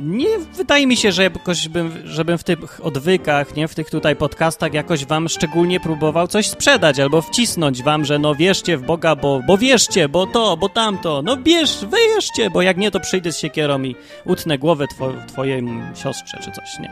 Nie 0.00 0.38
wydaje 0.38 0.86
mi 0.86 0.96
się, 0.96 1.12
że 1.12 1.22
jakoś 1.22 1.68
bym, 1.68 1.92
żebym 2.04 2.38
w 2.38 2.44
tych 2.44 2.86
odwykach, 2.86 3.56
nie 3.56 3.68
w 3.68 3.74
tych 3.74 3.90
tutaj 3.90 4.16
podcastach 4.16 4.74
jakoś 4.74 5.04
wam 5.04 5.28
szczególnie 5.28 5.80
próbował 5.80 6.28
coś 6.28 6.48
sprzedać 6.48 6.98
albo 7.00 7.22
wcisnąć 7.22 7.82
wam, 7.82 8.04
że 8.04 8.18
no 8.18 8.34
wierzcie 8.34 8.76
w 8.76 8.82
Boga, 8.82 9.16
bo, 9.16 9.40
bo 9.46 9.58
wierzcie, 9.58 10.08
bo 10.08 10.26
to, 10.26 10.56
bo 10.56 10.68
tamto. 10.68 11.22
No 11.22 11.36
bierz, 11.36 11.84
wyjeżdżcie, 11.84 12.50
bo 12.50 12.62
jak 12.62 12.76
nie, 12.76 12.90
to 12.90 13.00
przyjdę 13.00 13.32
z 13.32 13.38
siekierą 13.38 13.82
i 13.82 13.96
utnę 14.24 14.58
głowę 14.58 14.86
two, 14.98 15.12
twojej 15.26 15.64
siostrze 15.94 16.38
czy 16.44 16.52
coś, 16.52 16.78
nie? 16.80 16.90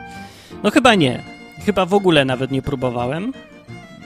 No 0.62 0.70
chyba 0.70 0.94
nie. 0.94 1.22
Chyba 1.66 1.86
w 1.86 1.94
ogóle 1.94 2.24
nawet 2.24 2.50
nie 2.50 2.62
próbowałem. 2.62 3.32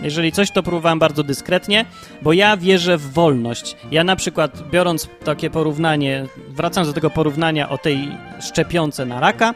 Jeżeli 0.03 0.33
coś, 0.33 0.51
to 0.51 0.63
próbowałem 0.63 0.99
bardzo 0.99 1.23
dyskretnie, 1.23 1.85
bo 2.23 2.33
ja 2.33 2.57
wierzę 2.57 2.99
w 2.99 3.13
wolność. 3.13 3.77
Ja 3.91 4.05
na 4.05 4.17
przykład, 4.17 4.71
biorąc 4.71 5.09
takie 5.25 5.51
porównanie, 5.51 6.27
wracając 6.49 6.89
do 6.89 6.95
tego 6.95 7.11
porównania 7.11 7.69
o 7.69 7.79
tej 7.79 8.09
szczepionce 8.41 9.07
na 9.07 9.21
raka, 9.21 9.55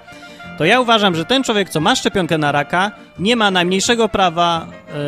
to 0.58 0.64
ja 0.64 0.80
uważam, 0.80 1.14
że 1.14 1.24
ten 1.24 1.42
człowiek, 1.42 1.70
co 1.70 1.80
ma 1.80 1.96
szczepionkę 1.96 2.38
na 2.38 2.52
raka, 2.52 2.92
nie 3.18 3.36
ma 3.36 3.50
najmniejszego 3.50 4.08
prawa 4.08 4.66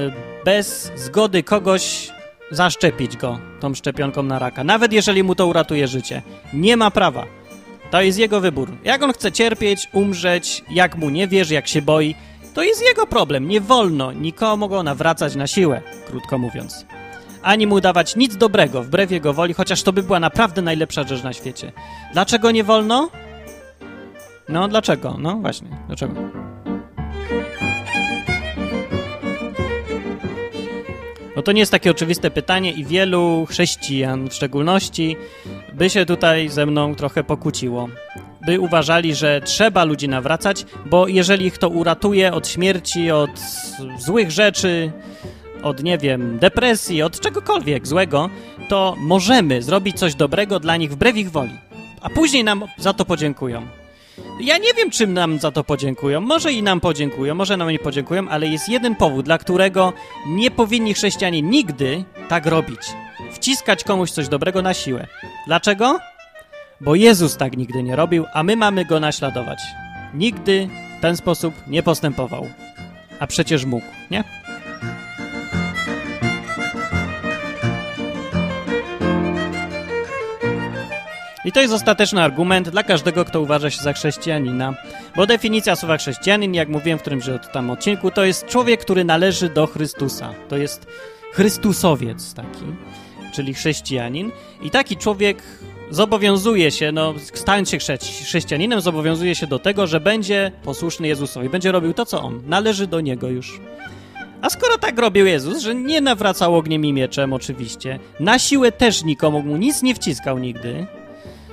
y, 0.09 0.44
bez 0.44 0.92
zgody 0.96 1.42
kogoś 1.42 2.11
zaszczepić 2.51 3.16
go 3.16 3.38
tą 3.61 3.74
szczepionką 3.74 4.22
na 4.22 4.38
raka. 4.38 4.64
Nawet 4.64 4.92
jeżeli 4.92 5.22
mu 5.22 5.35
to 5.35 5.46
uratuje 5.46 5.88
życie. 5.88 6.22
Nie 6.53 6.77
ma 6.77 6.90
prawa. 6.90 7.27
To 7.90 8.03
jest 8.03 8.18
jego 8.18 8.40
wybór. 8.40 8.70
Jak 8.85 9.03
on 9.03 9.12
chce 9.12 9.33
cierpieć, 9.33 9.88
umrzeć, 9.92 10.64
jak 10.70 10.96
mu 10.96 11.11
nie 11.11 11.29
wierzy, 11.29 11.55
jak 11.55 11.68
się 11.68 11.83
boi, 11.83 12.14
to 12.54 12.62
jest 12.62 12.82
jego 12.82 13.06
problem. 13.06 13.48
Nie 13.48 13.61
wolno 13.61 14.12
nikomu 14.12 14.68
go 14.68 14.82
nawracać 14.82 15.34
na 15.34 15.46
siłę, 15.46 15.82
krótko 16.06 16.38
mówiąc. 16.38 16.87
Ani 17.42 17.66
mu 17.66 17.80
dawać 17.80 18.16
nic 18.16 18.37
dobrego, 18.37 18.82
wbrew 18.82 19.11
jego 19.11 19.32
woli, 19.32 19.54
chociaż 19.54 19.82
to 19.82 19.92
by 19.92 20.02
była 20.02 20.20
naprawdę 20.20 20.62
najlepsza 20.62 21.02
rzecz 21.02 21.22
na 21.22 21.32
świecie. 21.32 21.72
Dlaczego 22.12 22.50
nie 22.50 22.64
wolno? 22.64 23.11
No, 24.48 24.68
dlaczego? 24.68 25.16
No 25.18 25.34
właśnie, 25.34 25.68
dlaczego? 25.87 26.14
No 31.37 31.42
to 31.42 31.52
nie 31.52 31.61
jest 31.61 31.72
takie 31.72 31.90
oczywiste 31.90 32.30
pytanie 32.30 32.72
i 32.72 32.84
wielu 32.84 33.46
chrześcijan 33.50 34.28
w 34.28 34.34
szczególności 34.34 35.16
by 35.72 35.90
się 35.90 36.06
tutaj 36.06 36.48
ze 36.48 36.66
mną 36.66 36.94
trochę 36.94 37.24
pokłóciło 37.24 37.88
by 38.48 38.61
uważali, 38.61 39.14
że 39.14 39.40
trzeba 39.40 39.84
ludzi 39.84 40.08
nawracać, 40.08 40.66
bo 40.87 41.08
jeżeli 41.08 41.46
ich 41.46 41.58
to 41.58 41.68
uratuje 41.68 42.32
od 42.32 42.48
śmierci, 42.48 43.11
od 43.11 43.30
złych 43.98 44.30
rzeczy, 44.30 44.92
od, 45.62 45.82
nie 45.82 45.98
wiem, 45.98 46.38
depresji, 46.38 47.02
od 47.02 47.20
czegokolwiek 47.20 47.87
złego, 47.87 48.30
to 48.68 48.94
możemy 48.98 49.62
zrobić 49.62 49.98
coś 49.98 50.14
dobrego 50.14 50.61
dla 50.61 50.76
nich 50.76 50.90
wbrew 50.92 51.16
ich 51.16 51.30
woli. 51.30 51.58
A 52.00 52.11
później 52.11 52.44
nam 52.44 52.64
za 52.78 52.92
to 52.92 53.04
podziękują. 53.04 53.66
Ja 54.40 54.58
nie 54.58 54.74
wiem, 54.74 54.90
czym 54.90 55.12
nam 55.12 55.38
za 55.38 55.50
to 55.50 55.64
podziękują. 55.64 56.20
Może 56.20 56.52
i 56.52 56.62
nam 56.62 56.80
podziękują, 56.80 57.34
może 57.34 57.56
nam 57.56 57.70
nie 57.70 57.78
podziękują, 57.78 58.28
ale 58.28 58.46
jest 58.46 58.68
jeden 58.68 58.96
powód, 58.96 59.24
dla 59.24 59.38
którego 59.38 59.92
nie 60.26 60.50
powinni 60.50 60.94
chrześcijanie 60.94 61.42
nigdy 61.42 62.04
tak 62.28 62.46
robić. 62.46 62.80
Wciskać 63.32 63.84
komuś 63.84 64.11
coś 64.11 64.28
dobrego 64.28 64.62
na 64.62 64.74
siłę. 64.74 65.06
Dlaczego? 65.46 65.98
Bo 66.80 66.94
Jezus 66.94 67.36
tak 67.36 67.56
nigdy 67.56 67.82
nie 67.82 67.96
robił, 67.96 68.24
a 68.32 68.42
my 68.42 68.56
mamy 68.56 68.84
go 68.84 69.00
naśladować. 69.00 69.58
Nigdy 70.14 70.68
w 70.98 71.02
ten 71.02 71.16
sposób 71.16 71.54
nie 71.66 71.82
postępował. 71.82 72.48
A 73.18 73.26
przecież 73.26 73.64
mógł, 73.64 73.86
nie? 74.10 74.24
I 81.44 81.52
to 81.52 81.60
jest 81.60 81.74
ostateczny 81.74 82.22
argument 82.22 82.68
dla 82.68 82.82
każdego, 82.82 83.24
kto 83.24 83.40
uważa 83.40 83.70
się 83.70 83.82
za 83.82 83.92
chrześcijanina. 83.92 84.74
Bo 85.16 85.26
definicja 85.26 85.76
słowa 85.76 85.96
chrześcijanin, 85.96 86.54
jak 86.54 86.68
mówiłem 86.68 86.98
w 86.98 87.02
którymś 87.02 87.24
tam 87.52 87.70
odcinku, 87.70 88.10
to 88.10 88.24
jest 88.24 88.46
człowiek, 88.46 88.80
który 88.80 89.04
należy 89.04 89.48
do 89.48 89.66
Chrystusa. 89.66 90.34
To 90.48 90.56
jest 90.56 90.86
Chrystusowiec 91.32 92.34
taki, 92.34 92.64
czyli 93.34 93.54
chrześcijanin. 93.54 94.32
I 94.62 94.70
taki 94.70 94.96
człowiek 94.96 95.42
zobowiązuje 95.90 96.70
się, 96.70 96.92
no, 96.92 97.14
stając 97.35 97.70
się 97.70 97.79
chrześcijaninem, 98.24 98.81
zobowiązuje 98.81 99.35
się 99.35 99.46
do 99.46 99.59
tego, 99.59 99.87
że 99.87 100.01
będzie 100.01 100.53
posłuszny 100.62 101.09
Jezusowi, 101.09 101.48
będzie 101.48 101.72
robił 101.72 101.94
to, 101.94 102.07
co 102.07 102.22
on. 102.22 102.42
Należy 102.46 102.87
do 102.87 103.01
niego 103.01 103.29
już. 103.29 103.61
A 104.42 104.51
skoro 104.51 104.79
tak 104.79 104.98
robił 104.98 105.27
Jezus, 105.27 105.59
że 105.59 105.74
nie 105.74 106.01
nawracał 106.01 106.57
ogniem 106.57 106.85
i 106.85 106.92
mieczem, 106.92 107.33
oczywiście, 107.33 107.98
na 108.20 108.38
siłę 108.38 108.72
też 108.72 109.05
nikomu 109.05 109.42
mu 109.42 109.57
nic 109.57 109.83
nie 109.83 109.94
wciskał 109.94 110.38
nigdy. 110.38 110.87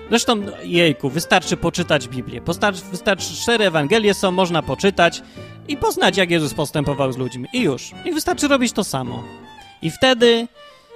Zresztą, 0.10 0.41
jejku, 0.63 1.10
wystarczy 1.10 1.58
poczytać 1.58 2.08
Biblię. 2.08 2.41
Postarczy, 2.41 2.82
wystarczy, 2.91 3.36
cztery 3.36 3.65
Ewangelie 3.65 4.13
są, 4.13 4.32
można 4.32 4.62
poczytać 4.62 5.21
i 5.67 5.78
poznać, 5.78 6.17
jak 6.17 6.32
Jezus 6.32 6.54
postępował 6.54 7.12
z 7.12 7.17
ludźmi. 7.17 7.48
I 7.54 7.62
już. 7.62 7.91
I 8.06 8.12
wystarczy 8.12 8.48
robić 8.48 8.71
to 8.71 8.84
samo. 8.84 9.24
I 9.82 9.91
wtedy 9.91 10.48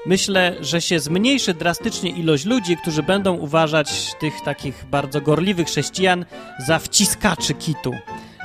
myślę, 0.06 0.56
że 0.62 0.82
się 0.82 1.00
zmniejszy 1.00 1.54
drastycznie 1.54 2.10
ilość 2.10 2.46
ludzi, 2.46 2.78
którzy 2.78 3.04
będą 3.04 3.34
uważać 3.34 4.16
tych 4.20 4.42
takich 4.42 4.86
bardzo 4.92 5.22
gorliwych 5.22 5.68
chrześcijan 5.68 6.26
za 6.68 6.80
wciskaczy 6.80 7.54
kitu, 7.54 7.94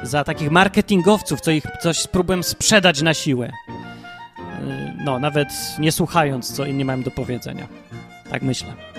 za 0.03 0.25
takich 0.25 0.51
marketingowców, 0.51 1.41
co 1.41 1.51
ich 1.51 1.65
coś 1.83 1.99
spróbują 1.99 2.43
sprzedać 2.43 3.03
na 3.03 3.15
siłę. 3.15 3.53
Yy, 4.39 4.95
no, 5.05 5.19
nawet 5.19 5.49
nie 5.79 5.93
słuchając, 5.93 6.53
co 6.53 6.67
inni 6.67 6.85
mają 6.85 7.03
do 7.03 7.11
powiedzenia. 7.11 7.69
Tak 8.31 8.43
myślę. 8.43 8.94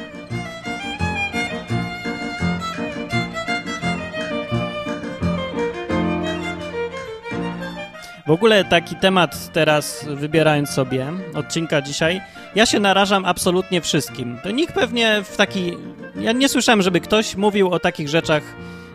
W 8.27 8.31
ogóle 8.31 8.63
taki 8.63 8.95
temat 8.95 9.53
teraz 9.53 10.05
wybierając 10.07 10.69
sobie 10.69 11.07
odcinka 11.33 11.81
dzisiaj, 11.81 12.21
ja 12.55 12.65
się 12.65 12.79
narażam 12.79 13.25
absolutnie 13.25 13.81
wszystkim. 13.81 14.37
To 14.43 14.51
nikt 14.51 14.73
pewnie 14.73 15.23
w 15.23 15.37
taki. 15.37 15.77
Ja 16.19 16.31
nie 16.31 16.49
słyszałem, 16.49 16.81
żeby 16.81 16.99
ktoś 17.01 17.35
mówił 17.35 17.69
o 17.71 17.79
takich 17.79 18.09
rzeczach 18.09 18.43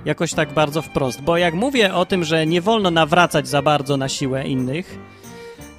jakoś 0.05 0.35
tak 0.35 0.53
bardzo 0.53 0.83
wprost, 0.83 1.21
bo 1.21 1.37
jak 1.37 1.55
mówię 1.55 1.95
o 1.95 2.07
tym, 2.07 2.25
że 2.25 2.47
nie 2.47 2.61
wolno 2.61 2.91
nawracać 2.91 3.49
za 3.49 3.63
bardzo 3.63 3.97
na 3.97 4.09
siłę 4.09 4.47
innych, 4.47 4.99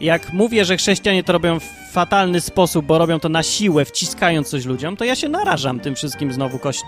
jak 0.01 0.33
mówię, 0.33 0.65
że 0.65 0.77
chrześcijanie 0.77 1.23
to 1.23 1.33
robią 1.33 1.59
w 1.59 1.91
fatalny 1.91 2.41
sposób, 2.41 2.85
bo 2.85 2.97
robią 2.97 3.19
to 3.19 3.29
na 3.29 3.43
siłę, 3.43 3.85
wciskając 3.85 4.49
coś 4.49 4.65
ludziom, 4.65 4.97
to 4.97 5.05
ja 5.05 5.15
się 5.15 5.29
narażam 5.29 5.79
tym 5.79 5.95
wszystkim 5.95 6.33
znowu 6.33 6.59
kości 6.59 6.83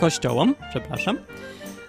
kościołom, 0.00 0.54
przepraszam. 0.70 1.18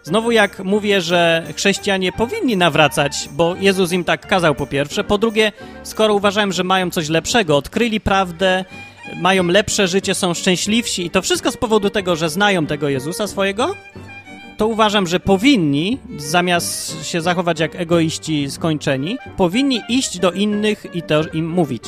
Znowu 0.04 0.32
jak 0.32 0.60
mówię, 0.60 1.02
że 1.02 1.44
chrześcijanie 1.56 2.12
powinni 2.12 2.58
nawracać, 2.58 3.30
bo 3.32 3.56
Jezus 3.56 3.92
im 3.92 4.04
tak 4.04 4.28
kazał 4.28 4.56
po 4.56 4.68
pierwsze, 4.68 5.04
po 5.04 5.18
drugie, 5.18 5.52
skoro 5.84 6.14
uważałem, 6.14 6.54
że 6.54 6.64
mają 6.64 6.90
coś 6.90 7.10
lepszego, 7.10 7.58
odkryli 7.58 8.02
prawdę, 8.02 8.66
mają 9.22 9.48
lepsze 9.48 9.88
życie, 9.88 10.16
są 10.16 10.34
szczęśliwsi 10.34 11.06
i 11.06 11.10
to 11.10 11.22
wszystko 11.22 11.52
z 11.52 11.58
powodu 11.58 11.90
tego, 11.90 12.16
że 12.16 12.30
znają 12.30 12.66
tego 12.66 12.90
Jezusa 12.90 13.28
swojego, 13.28 13.76
to 14.58 14.68
uważam, 14.68 15.08
że 15.08 15.20
powinni, 15.20 16.00
zamiast 16.18 17.06
się 17.06 17.22
zachować 17.22 17.60
jak 17.60 17.76
egoiści 17.76 18.52
skończeni, 18.52 19.18
powinni 19.38 19.82
iść 19.90 20.20
do 20.20 20.32
innych 20.32 20.86
i 20.94 21.02
to 21.02 21.24
im 21.34 21.50
mówić. 21.50 21.84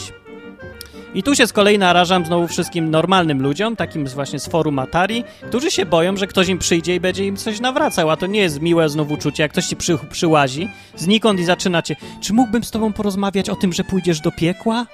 I 1.16 1.24
tu 1.24 1.36
się 1.36 1.48
z 1.48 1.54
kolei 1.54 1.78
narażam 1.78 2.26
znowu 2.26 2.48
wszystkim 2.48 2.92
normalnym 2.92 3.42
ludziom, 3.42 3.76
takim 3.76 4.08
właśnie 4.08 4.40
z 4.40 4.48
forum 4.48 4.80
Atari, 4.80 5.24
którzy 5.48 5.72
się 5.72 5.86
boją, 5.86 6.18
że 6.18 6.28
ktoś 6.28 6.48
im 6.48 6.58
przyjdzie 6.58 6.96
i 6.96 7.00
będzie 7.00 7.26
im 7.26 7.38
coś 7.38 7.60
nawracał, 7.60 8.10
a 8.10 8.18
to 8.18 8.28
nie 8.28 8.40
jest 8.40 8.62
miłe 8.62 8.90
znowu 8.90 9.14
uczucie, 9.14 9.44
jak 9.44 9.52
ktoś 9.52 9.66
ci 9.66 9.76
przy, 9.76 9.98
przyłazi 10.12 10.70
znikąd 10.96 11.40
i 11.40 11.46
zaczynacie, 11.46 11.96
czy 12.22 12.34
mógłbym 12.34 12.64
z 12.64 12.72
tobą 12.72 12.94
porozmawiać 12.94 13.50
o 13.50 13.56
tym, 13.56 13.74
że 13.74 13.84
pójdziesz 13.84 14.20
do 14.20 14.32
piekła? 14.32 14.86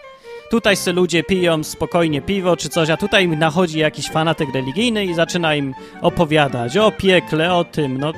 Tutaj 0.50 0.76
se 0.76 0.92
ludzie 0.92 1.24
piją 1.24 1.64
spokojnie 1.64 2.22
piwo 2.22 2.58
czy 2.58 2.70
coś, 2.70 2.90
a 2.90 2.98
tutaj 2.98 3.26
im 3.26 3.40
nachodzi 3.40 3.80
jakiś 3.80 4.10
fanatyk 4.10 4.50
religijny 4.54 5.06
i 5.06 5.14
zaczyna 5.14 5.56
im 5.56 5.74
opowiadać 6.02 6.78
o 6.78 6.92
piekle, 6.92 7.54
o 7.54 7.64
tym, 7.64 7.98
no... 7.98 8.14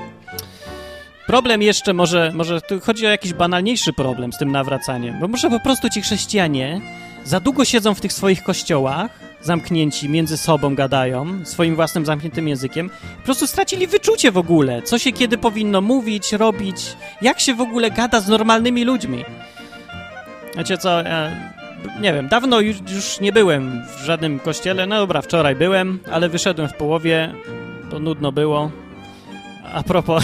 Problem 1.28 1.62
jeszcze 1.62 1.94
może, 1.94 2.32
może 2.34 2.62
tu 2.62 2.80
chodzi 2.80 3.08
o 3.08 3.10
jakiś 3.10 3.34
banalniejszy 3.34 3.94
problem 3.94 4.34
z 4.34 4.38
tym 4.38 4.52
nawracaniem, 4.52 5.20
bo 5.20 5.28
może 5.28 5.50
po 5.50 5.60
prostu 5.60 5.90
ci 5.90 6.02
chrześcijanie 6.02 6.82
za 7.26 7.40
długo 7.40 7.66
siedzą 7.66 7.94
w 7.94 8.02
tych 8.02 8.14
swoich 8.14 8.44
kościołach, 8.44 9.20
zamknięci, 9.42 10.10
między 10.10 10.38
sobą 10.38 10.76
gadają, 10.76 11.46
swoim 11.46 11.76
własnym 11.76 12.06
zamkniętym 12.06 12.48
językiem, 12.48 12.90
po 13.18 13.26
prostu 13.26 13.48
stracili 13.48 13.88
wyczucie 13.88 14.32
w 14.32 14.38
ogóle, 14.38 14.82
co 14.82 15.00
się 15.00 15.12
kiedy 15.12 15.38
powinno 15.38 15.82
mówić, 15.82 16.34
robić, 16.34 16.96
jak 17.22 17.40
się 17.40 17.54
w 17.54 17.62
ogóle 17.62 17.92
gada 17.92 18.20
z 18.20 18.28
normalnymi 18.28 18.86
ludźmi. 18.86 19.26
Wiecie 20.58 20.78
co, 20.78 21.02
ja, 21.02 21.32
nie 22.02 22.14
wiem, 22.14 22.28
dawno 22.28 22.60
już, 22.60 22.78
już 22.94 23.20
nie 23.20 23.32
byłem 23.32 23.82
w 23.98 24.06
żadnym 24.06 24.40
kościele, 24.40 24.86
no 24.86 24.96
dobra, 24.98 25.22
wczoraj 25.22 25.56
byłem, 25.56 26.00
ale 26.12 26.30
wyszedłem 26.30 26.70
w 26.70 26.74
połowie, 26.74 27.34
to 27.90 28.00
nudno 28.00 28.32
było. 28.32 28.72
A 29.74 29.84
propos, 29.84 30.24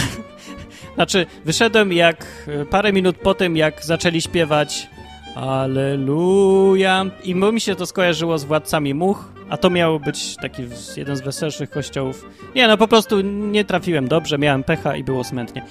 znaczy 0.94 1.26
wyszedłem 1.44 1.92
jak 1.92 2.48
parę 2.70 2.92
minut 2.92 3.16
po 3.16 3.34
tym, 3.34 3.56
jak 3.56 3.84
zaczęli 3.84 4.20
śpiewać 4.20 4.88
Aleluja. 5.34 7.06
I 7.24 7.34
mi 7.34 7.60
się 7.60 7.74
to 7.74 7.86
skojarzyło 7.86 8.38
z 8.38 8.44
Władcami 8.44 8.94
Much, 8.94 9.32
a 9.48 9.56
to 9.56 9.70
miało 9.70 10.00
być 10.00 10.36
taki 10.36 10.62
jeden 10.96 11.16
z 11.16 11.20
weselszych 11.20 11.70
kościołów. 11.70 12.26
Nie, 12.54 12.68
no 12.68 12.76
po 12.76 12.88
prostu 12.88 13.20
nie 13.20 13.64
trafiłem 13.64 14.08
dobrze, 14.08 14.38
miałem 14.38 14.64
pecha 14.64 14.96
i 14.96 15.04
było 15.04 15.24
smętnie. 15.24 15.66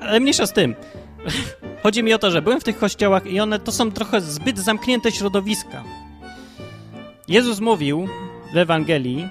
Ale 0.00 0.20
mniejsza 0.20 0.46
z 0.46 0.52
tym. 0.52 0.74
Chodzi 1.82 2.02
mi 2.02 2.14
o 2.14 2.18
to, 2.18 2.30
że 2.30 2.42
byłem 2.42 2.60
w 2.60 2.64
tych 2.64 2.78
kościołach 2.78 3.26
i 3.26 3.40
one 3.40 3.58
to 3.58 3.72
są 3.72 3.92
trochę 3.92 4.20
zbyt 4.20 4.58
zamknięte 4.58 5.12
środowiska. 5.12 5.84
Jezus 7.28 7.60
mówił 7.60 8.08
w 8.54 8.56
Ewangelii, 8.56 9.28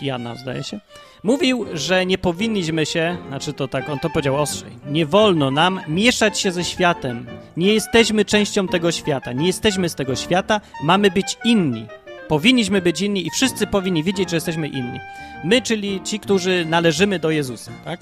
Jana 0.00 0.34
zdaje 0.34 0.62
się, 0.62 0.80
Mówił, 1.24 1.66
że 1.72 2.06
nie 2.06 2.18
powinniśmy 2.18 2.86
się, 2.86 3.16
znaczy 3.28 3.52
to 3.52 3.68
tak, 3.68 3.88
on 3.88 3.98
to 3.98 4.10
powiedział 4.10 4.36
ostrzej, 4.36 4.70
nie 4.86 5.06
wolno 5.06 5.50
nam 5.50 5.80
mieszać 5.88 6.38
się 6.38 6.52
ze 6.52 6.64
światem. 6.64 7.26
Nie 7.56 7.74
jesteśmy 7.74 8.24
częścią 8.24 8.68
tego 8.68 8.92
świata, 8.92 9.32
nie 9.32 9.46
jesteśmy 9.46 9.88
z 9.88 9.94
tego 9.94 10.16
świata, 10.16 10.60
mamy 10.82 11.10
być 11.10 11.36
inni. 11.44 11.86
Powinniśmy 12.28 12.82
być 12.82 13.00
inni 13.00 13.26
i 13.26 13.30
wszyscy 13.30 13.66
powinni 13.66 14.04
wiedzieć, 14.04 14.30
że 14.30 14.36
jesteśmy 14.36 14.68
inni. 14.68 15.00
My, 15.44 15.62
czyli 15.62 16.00
ci, 16.02 16.20
którzy 16.20 16.64
należymy 16.64 17.18
do 17.18 17.30
Jezusa, 17.30 17.72
tak? 17.84 18.00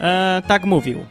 E, 0.00 0.42
tak 0.48 0.64
mówił. 0.64 1.04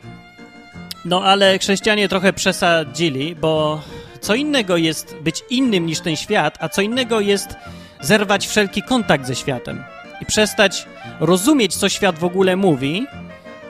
No 1.05 1.23
ale 1.23 1.59
chrześcijanie 1.59 2.09
trochę 2.09 2.33
przesadzili, 2.33 3.35
bo 3.35 3.81
co 4.21 4.35
innego 4.35 4.77
jest 4.77 5.15
być 5.15 5.43
innym 5.49 5.85
niż 5.85 5.99
ten 5.99 6.15
świat, 6.15 6.57
a 6.59 6.69
co 6.69 6.81
innego 6.81 7.19
jest 7.19 7.55
zerwać 8.03 8.47
wszelki 8.47 8.81
kontakt 8.81 9.27
ze 9.27 9.35
światem 9.35 9.83
i 10.21 10.25
przestać 10.25 10.85
rozumieć, 11.19 11.75
co 11.75 11.89
świat 11.89 12.19
w 12.19 12.23
ogóle 12.23 12.55
mówi 12.55 13.05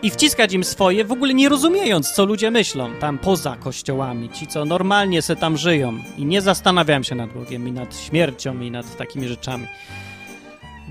i 0.01 0.09
wciskać 0.09 0.53
im 0.53 0.63
swoje, 0.63 1.05
w 1.05 1.11
ogóle 1.11 1.33
nie 1.33 1.49
rozumiejąc, 1.49 2.11
co 2.11 2.25
ludzie 2.25 2.51
myślą 2.51 2.91
tam 2.99 3.17
poza 3.17 3.55
kościołami, 3.55 4.29
ci, 4.29 4.47
co 4.47 4.65
normalnie 4.65 5.21
se 5.21 5.35
tam 5.35 5.57
żyją 5.57 5.97
i 6.17 6.25
nie 6.25 6.41
zastanawiają 6.41 7.03
się 7.03 7.15
nad 7.15 7.33
Bogiem 7.33 7.67
i 7.67 7.71
nad 7.71 7.97
śmiercią 7.97 8.59
i 8.59 8.71
nad 8.71 8.97
takimi 8.97 9.27
rzeczami. 9.27 9.67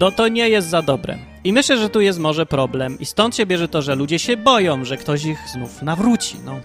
No 0.01 0.11
to 0.11 0.29
nie 0.29 0.49
jest 0.49 0.69
za 0.69 0.83
dobre. 0.83 1.19
I 1.45 1.53
myślę, 1.53 1.79
że 1.79 1.91
tu 1.91 2.01
jest 2.01 2.19
może 2.19 2.47
problem 2.47 2.99
i 3.01 3.07
stąd 3.07 3.37
się 3.37 3.47
bierze 3.47 3.69
to, 3.69 3.83
że 3.83 3.95
ludzie 3.95 4.19
się 4.19 4.37
boją, 4.37 4.85
że 4.85 4.97
ktoś 4.97 5.25
ich 5.25 5.39
znów 5.53 5.83
nawróci, 5.83 6.37
no. 6.45 6.61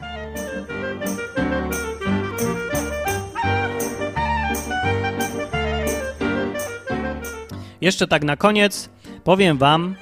Jeszcze 7.81 8.07
tak 8.07 8.23
na 8.23 8.37
koniec 8.37 8.89
powiem 9.23 9.57
wam, 9.57 9.95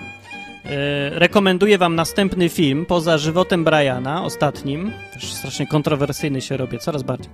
yy, 0.64 0.72
rekomenduję 1.10 1.78
wam 1.78 1.96
następny 1.96 2.50
film 2.50 2.86
poza 2.86 3.18
żywotem 3.18 3.64
Briana, 3.64 4.24
ostatnim. 4.24 4.92
Też 5.14 5.34
strasznie 5.34 5.68
kontrowersyjny 5.68 6.42
się 6.42 6.58
robię, 6.58 6.80
coraz 6.80 7.04
bardziej. 7.04 7.32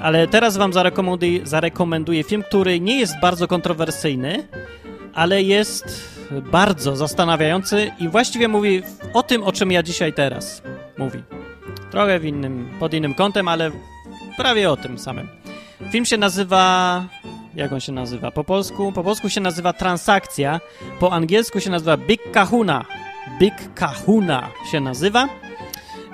Ale 0.00 0.28
teraz 0.28 0.56
wam 0.56 0.72
zarekomenduję, 0.72 1.46
zarekomenduję 1.46 2.24
film, 2.24 2.42
który 2.42 2.80
nie 2.80 2.98
jest 3.00 3.20
bardzo 3.20 3.48
kontrowersyjny, 3.48 4.48
ale 5.14 5.42
jest 5.42 6.12
bardzo 6.52 6.96
zastanawiający 6.96 7.90
i 7.98 8.08
właściwie 8.08 8.48
mówi 8.48 8.82
o 9.14 9.22
tym, 9.22 9.42
o 9.42 9.52
czym 9.52 9.72
ja 9.72 9.82
dzisiaj 9.82 10.12
teraz 10.12 10.62
mówi. 10.98 11.22
Trochę 11.90 12.20
w 12.20 12.24
innym, 12.24 12.70
pod 12.80 12.94
innym 12.94 13.14
kątem, 13.14 13.48
ale 13.48 13.70
prawie 14.36 14.70
o 14.70 14.76
tym 14.76 14.98
samym. 14.98 15.28
Film 15.90 16.04
się 16.04 16.16
nazywa 16.16 17.04
jak 17.54 17.72
on 17.72 17.80
się 17.80 17.92
nazywa 17.92 18.30
po 18.30 18.44
polsku? 18.44 18.92
Po 18.92 19.04
polsku 19.04 19.28
się 19.28 19.40
nazywa 19.40 19.72
transakcja, 19.72 20.60
po 21.00 21.12
angielsku 21.12 21.60
się 21.60 21.70
nazywa 21.70 21.96
Big 21.96 22.30
Kahuna. 22.32 22.84
Big 23.38 23.54
Kahuna 23.74 24.48
się 24.70 24.80
nazywa. 24.80 25.28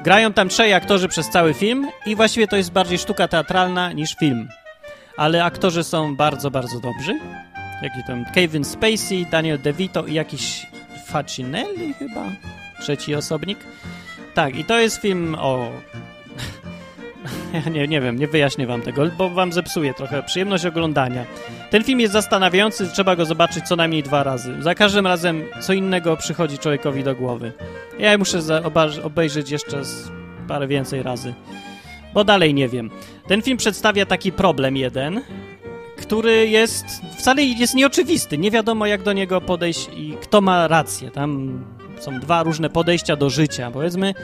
Grają 0.05 0.33
tam 0.33 0.48
trzej 0.48 0.74
aktorzy 0.74 1.09
przez 1.09 1.29
cały 1.29 1.55
film 1.55 1.88
i 2.07 2.16
właściwie 2.16 2.48
to 2.48 2.57
jest 2.57 2.72
bardziej 2.72 2.98
sztuka 2.98 3.29
teatralna 3.29 3.92
niż 3.92 4.16
film. 4.16 4.48
Ale 5.16 5.44
aktorzy 5.44 5.85
są 5.85 6.16
bardzo, 6.16 6.51
bardzo 6.51 6.81
dobrzy. 6.81 7.18
Jaki 7.83 8.05
tam 8.07 8.24
Kevin 8.35 8.64
Spacey, 8.64 9.27
Daniel 9.31 9.62
DeVito 9.62 10.07
i 10.07 10.14
jakiś 10.14 10.66
Facinelli 11.07 11.94
chyba? 11.94 12.22
Trzeci 12.81 13.14
osobnik. 13.14 13.59
Tak, 14.35 14.57
i 14.57 14.64
to 14.64 14.79
jest 14.79 15.01
film 15.01 15.37
o 15.38 15.70
Nie, 17.75 17.89
nie 17.89 18.01
wiem, 18.01 18.19
nie 18.19 18.29
wyjaśnię 18.29 18.67
wam 18.67 18.83
tego, 18.83 19.07
bo 19.19 19.31
wam 19.31 19.53
zepsuję 19.53 19.95
trochę 19.95 20.23
przyjemność 20.23 20.67
oglądania. 20.67 21.25
Ten 21.71 21.85
film 21.85 22.01
jest 22.01 22.13
zastanawiający, 22.13 22.89
trzeba 22.89 23.17
go 23.17 23.25
zobaczyć 23.25 23.65
co 23.69 23.77
najmniej 23.77 24.03
dwa 24.03 24.23
razy. 24.23 24.63
Za 24.63 24.75
każdym 24.75 25.07
razem 25.07 25.43
co 25.61 25.73
innego 25.73 26.17
przychodzi 26.17 26.59
człowiekowi 26.59 27.05
do 27.05 27.15
głowy. 27.15 27.53
Ja 27.99 28.19
muszę 28.19 28.41
obejrzeć 29.03 29.51
jeszcze 29.51 29.83
parę 30.49 30.67
więcej 30.67 31.03
razy, 31.03 31.35
bo 32.15 32.25
dalej 32.25 32.55
nie 32.55 32.69
wiem. 32.69 32.91
Ten 33.27 33.43
film 33.43 33.57
przedstawia 33.57 34.07
taki 34.07 34.33
problem 34.33 34.77
jeden, 34.77 35.23
który 35.97 36.49
jest 36.49 36.87
wcale 37.19 37.43
jest 37.43 37.75
nieoczywisty. 37.75 38.39
Nie 38.39 38.51
wiadomo, 38.51 38.87
jak 38.87 39.03
do 39.03 39.13
niego 39.13 39.41
podejść 39.41 39.91
i 39.97 40.17
kto 40.21 40.41
ma 40.41 40.69
rację. 40.69 41.11
Tam 41.11 41.61
są 41.99 42.21
dwa 42.21 42.43
różne 42.43 42.71
podejścia 42.71 43.17
do 43.17 43.31
życia. 43.31 43.71
Powiedzmy, 43.71 44.15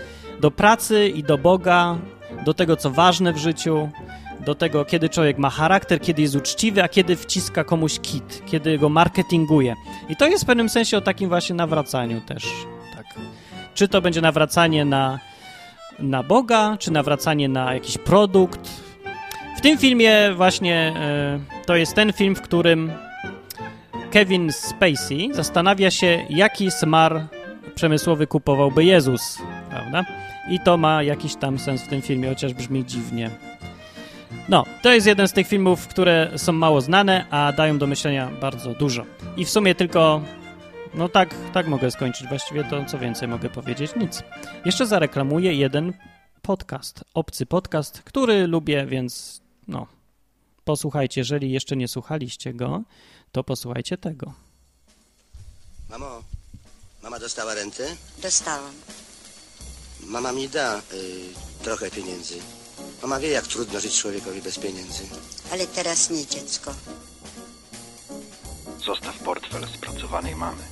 do 0.40 0.50
pracy 0.50 1.08
i 1.08 1.22
do 1.22 1.38
Boga, 1.38 1.98
do 2.44 2.54
tego, 2.54 2.76
co 2.76 2.90
ważne 2.90 3.32
w 3.32 3.36
życiu, 3.36 3.88
do 4.40 4.54
tego, 4.54 4.84
kiedy 4.84 5.08
człowiek 5.08 5.38
ma 5.38 5.50
charakter, 5.50 6.00
kiedy 6.00 6.22
jest 6.22 6.36
uczciwy, 6.36 6.82
a 6.82 6.88
kiedy 6.88 7.16
wciska 7.16 7.64
komuś 7.64 8.00
kit, 8.00 8.42
kiedy 8.46 8.78
go 8.78 8.88
marketinguje. 8.88 9.74
I 10.08 10.16
to 10.16 10.26
jest 10.26 10.44
w 10.44 10.46
pewnym 10.46 10.68
sensie 10.68 10.96
o 10.96 11.00
takim 11.00 11.28
właśnie 11.28 11.54
nawracaniu 11.54 12.20
też. 12.20 12.44
Tak. 12.96 13.06
Czy 13.74 13.88
to 13.88 14.02
będzie 14.02 14.20
nawracanie 14.20 14.84
na, 14.84 15.18
na 15.98 16.22
Boga, 16.22 16.76
czy 16.78 16.90
nawracanie 16.90 17.48
na 17.48 17.74
jakiś 17.74 17.98
produkt. 17.98 18.70
W 19.58 19.60
tym 19.60 19.78
filmie 19.78 20.32
właśnie 20.36 20.94
y, 21.62 21.66
to 21.66 21.76
jest 21.76 21.94
ten 21.94 22.12
film, 22.12 22.36
w 22.36 22.42
którym 22.42 22.92
Kevin 24.10 24.52
Spacey 24.52 25.28
zastanawia 25.32 25.90
się, 25.90 26.26
jaki 26.30 26.70
smar 26.70 27.26
przemysłowy 27.74 28.26
kupowałby 28.26 28.84
Jezus, 28.84 29.38
prawda? 29.70 30.04
I 30.48 30.60
to 30.60 30.76
ma 30.76 31.02
jakiś 31.02 31.36
tam 31.36 31.58
sens 31.58 31.82
w 31.82 31.88
tym 31.88 32.02
filmie, 32.02 32.28
chociaż 32.28 32.54
brzmi 32.54 32.84
dziwnie. 32.84 33.30
No, 34.48 34.64
to 34.82 34.92
jest 34.92 35.06
jeden 35.06 35.28
z 35.28 35.32
tych 35.32 35.48
filmów, 35.48 35.88
które 35.88 36.30
są 36.36 36.52
mało 36.52 36.80
znane, 36.80 37.26
a 37.30 37.52
dają 37.52 37.78
do 37.78 37.86
myślenia 37.86 38.30
bardzo 38.40 38.74
dużo. 38.74 39.04
I 39.36 39.44
w 39.44 39.50
sumie 39.50 39.74
tylko, 39.74 40.22
no 40.94 41.08
tak, 41.08 41.34
tak 41.52 41.66
mogę 41.66 41.90
skończyć. 41.90 42.28
Właściwie 42.28 42.64
to 42.64 42.84
co 42.84 42.98
więcej 42.98 43.28
mogę 43.28 43.50
powiedzieć? 43.50 43.90
Nic. 43.96 44.22
Jeszcze 44.64 44.86
zareklamuję 44.86 45.54
jeden 45.54 45.92
podcast, 46.42 47.04
obcy 47.14 47.46
podcast, 47.46 48.02
który 48.02 48.46
lubię, 48.46 48.86
więc 48.86 49.40
no, 49.68 49.86
posłuchajcie. 50.64 51.20
Jeżeli 51.20 51.52
jeszcze 51.52 51.76
nie 51.76 51.88
słuchaliście 51.88 52.54
go, 52.54 52.82
to 53.32 53.44
posłuchajcie 53.44 53.98
tego. 53.98 54.32
Mamo, 55.90 56.22
mama 57.02 57.18
dostała 57.18 57.54
rentę? 57.54 57.96
Dostałam. 58.22 58.72
Mama 60.06 60.32
mi 60.32 60.48
da 60.48 60.78
y, 60.78 60.82
trochę 61.62 61.90
pieniędzy. 61.90 62.34
Mama 63.02 63.20
wie, 63.20 63.28
jak 63.28 63.46
trudno 63.46 63.80
żyć 63.80 63.98
człowiekowi 63.98 64.42
bez 64.42 64.58
pieniędzy. 64.58 65.02
Ale 65.52 65.66
teraz 65.66 66.10
nie, 66.10 66.26
dziecko. 66.26 66.74
Zostaw 68.86 69.18
portfel 69.18 69.66
spracowanej 69.74 70.36
mamy. 70.36 70.62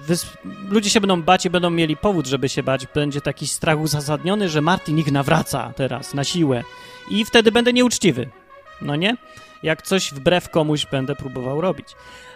ludzie 0.69 0.89
się 0.89 1.01
będą 1.01 1.21
bać 1.21 1.45
i 1.45 1.49
będą 1.49 1.69
mieli 1.69 1.97
powód, 1.97 2.27
żeby 2.27 2.49
się 2.49 2.63
bać. 2.63 2.88
Będzie 2.95 3.21
taki 3.21 3.47
strach 3.47 3.80
uzasadniony, 3.80 4.49
że 4.49 4.62
Martin 4.62 4.99
ich 4.99 5.12
nawraca 5.12 5.73
teraz 5.75 6.13
na 6.13 6.23
siłę 6.23 6.63
i 7.10 7.25
wtedy 7.25 7.51
będę 7.51 7.73
nieuczciwy. 7.73 8.30
No 8.82 8.95
nie? 8.95 9.17
Jak 9.63 9.82
coś 9.82 10.13
wbrew 10.13 10.49
komuś 10.49 10.86
będę 10.86 11.15
próbował 11.15 11.62
robić. 11.62 11.88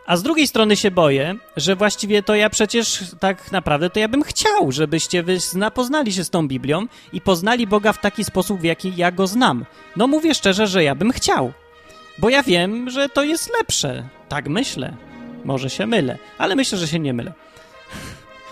A 0.06 0.18
z 0.18 0.24
drugiej 0.24 0.48
strony 0.48 0.76
się 0.76 0.92
boję, 0.92 1.36
że 1.58 1.76
właściwie 1.76 2.24
to 2.24 2.36
ja 2.36 2.50
przecież 2.50 3.04
tak 3.20 3.52
naprawdę 3.52 3.90
to 3.90 4.00
ja 4.00 4.08
bym 4.08 4.24
chciał, 4.24 4.72
żebyście 4.72 5.24
wy 5.24 5.38
poznali 5.74 6.14
się 6.14 6.24
z 6.24 6.30
tą 6.30 6.48
Biblią 6.48 6.86
i 7.14 7.22
poznali 7.22 7.68
Boga 7.68 7.94
w 7.94 8.02
taki 8.02 8.24
sposób, 8.24 8.62
w 8.62 8.64
jaki 8.64 8.94
ja 8.96 9.12
go 9.12 9.28
znam. 9.28 9.66
No 9.96 10.08
mówię 10.08 10.36
szczerze, 10.36 10.68
że 10.68 10.84
ja 10.84 10.96
bym 10.96 11.12
chciał. 11.12 11.54
Bo 12.18 12.30
ja 12.30 12.44
wiem, 12.44 12.90
że 12.90 13.10
to 13.10 13.24
jest 13.24 13.52
lepsze. 13.60 14.10
Tak 14.30 14.50
myślę. 14.50 15.11
Może 15.46 15.70
się 15.70 15.88
mylę, 15.88 16.18
ale 16.38 16.56
myślę, 16.56 16.78
że 16.78 16.88
się 16.88 17.00
nie 17.00 17.14
mylę. 17.14 17.34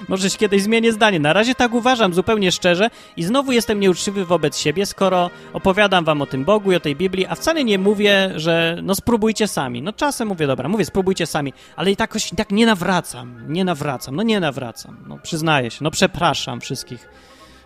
Może 0.08 0.30
kiedyś 0.30 0.64
zmienię 0.64 0.94
zdanie. 0.94 1.20
Na 1.20 1.34
razie 1.34 1.56
tak 1.56 1.74
uważam, 1.74 2.14
zupełnie 2.14 2.52
szczerze 2.52 2.90
i 3.18 3.24
znowu 3.24 3.52
jestem 3.52 3.80
nieuczciwy 3.80 4.26
wobec 4.26 4.58
siebie, 4.58 4.86
skoro 4.86 5.30
opowiadam 5.54 6.06
wam 6.06 6.22
o 6.22 6.26
tym 6.26 6.46
Bogu 6.46 6.72
i 6.72 6.76
o 6.76 6.80
tej 6.80 6.96
Biblii, 6.96 7.26
a 7.26 7.36
wcale 7.36 7.64
nie 7.64 7.80
mówię, 7.80 8.32
że 8.36 8.78
no 8.84 8.96
spróbujcie 8.96 9.48
sami. 9.48 9.82
No 9.82 9.94
czasem 9.94 10.28
mówię, 10.28 10.48
dobra, 10.48 10.70
mówię 10.70 10.86
spróbujcie 10.86 11.26
sami, 11.26 11.54
ale 11.76 11.92
i 11.92 11.96
tak, 11.96 12.16
i 12.34 12.36
tak 12.36 12.52
nie 12.52 12.66
nawracam, 12.66 13.54
nie 13.54 13.66
nawracam, 13.66 14.16
no 14.16 14.24
nie 14.24 14.40
nawracam. 14.40 14.98
No 15.08 15.18
przyznaję 15.24 15.72
się, 15.72 15.78
no 15.82 15.92
przepraszam 15.92 16.62
wszystkich, 16.62 17.10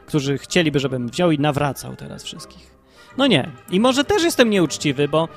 którzy 0.06 0.38
chcieliby, 0.38 0.80
żebym 0.80 1.08
wziął 1.08 1.32
i 1.32 1.40
nawracał 1.40 1.96
teraz 1.96 2.24
wszystkich. 2.24 2.74
No 3.18 3.28
nie. 3.28 3.50
I 3.70 3.80
może 3.80 4.04
też 4.04 4.24
jestem 4.24 4.50
nieuczciwy, 4.50 5.08
bo 5.08 5.28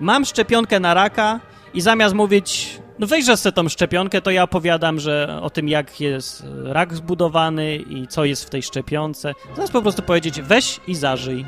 mam 0.00 0.24
szczepionkę 0.24 0.80
na 0.80 0.94
raka 0.94 1.40
i 1.74 1.80
zamiast 1.80 2.14
mówić 2.14 2.78
no 2.98 3.06
weźże 3.06 3.36
sobie 3.36 3.52
tą 3.52 3.68
szczepionkę, 3.68 4.22
to 4.22 4.30
ja 4.30 4.42
opowiadam, 4.42 5.00
że 5.00 5.38
o 5.42 5.50
tym, 5.50 5.68
jak 5.68 6.00
jest 6.00 6.46
rak 6.64 6.94
zbudowany 6.94 7.76
i 7.76 8.06
co 8.06 8.24
jest 8.24 8.44
w 8.44 8.50
tej 8.50 8.62
szczepionce. 8.62 9.34
Zamiast 9.54 9.72
po 9.72 9.82
prostu 9.82 10.02
powiedzieć, 10.02 10.40
weź 10.40 10.80
i 10.88 10.94
zażyj. 10.94 11.44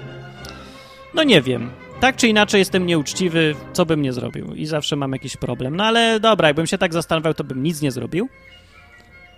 No 1.14 1.22
nie 1.22 1.42
wiem. 1.42 1.70
Tak 2.00 2.16
czy 2.16 2.28
inaczej 2.28 2.58
jestem 2.58 2.86
nieuczciwy, 2.86 3.54
co 3.72 3.86
bym 3.86 4.02
nie 4.02 4.12
zrobił 4.12 4.54
i 4.54 4.66
zawsze 4.66 4.96
mam 4.96 5.12
jakiś 5.12 5.36
problem. 5.36 5.76
No 5.76 5.84
ale 5.84 6.20
dobra, 6.20 6.48
jakbym 6.48 6.66
się 6.66 6.78
tak 6.78 6.92
zastanawiał, 6.92 7.34
to 7.34 7.44
bym 7.44 7.62
nic 7.62 7.82
nie 7.82 7.90
zrobił. 7.90 8.28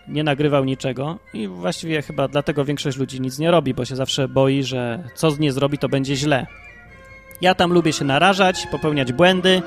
Nie 0.09 0.25
nagrywał 0.25 0.65
niczego 0.65 1.19
i 1.35 1.49
właściwie 1.49 2.03
chyba 2.03 2.29
dlatego 2.29 2.65
większość 2.65 2.99
ludzi 2.99 3.21
nic 3.21 3.39
nie 3.39 3.51
robi, 3.51 3.75
bo 3.75 3.85
się 3.85 3.97
zawsze 3.97 4.29
boi, 4.29 4.63
że 4.63 5.05
co 5.15 5.37
nie 5.39 5.53
zrobi, 5.53 5.79
to 5.79 5.89
będzie 5.89 6.17
źle. 6.17 6.47
Ja 7.41 7.55
tam 7.55 7.73
lubię 7.73 7.93
się 7.93 8.05
narażać, 8.05 8.67
popełniać 8.71 9.13
błędy, 9.13 9.63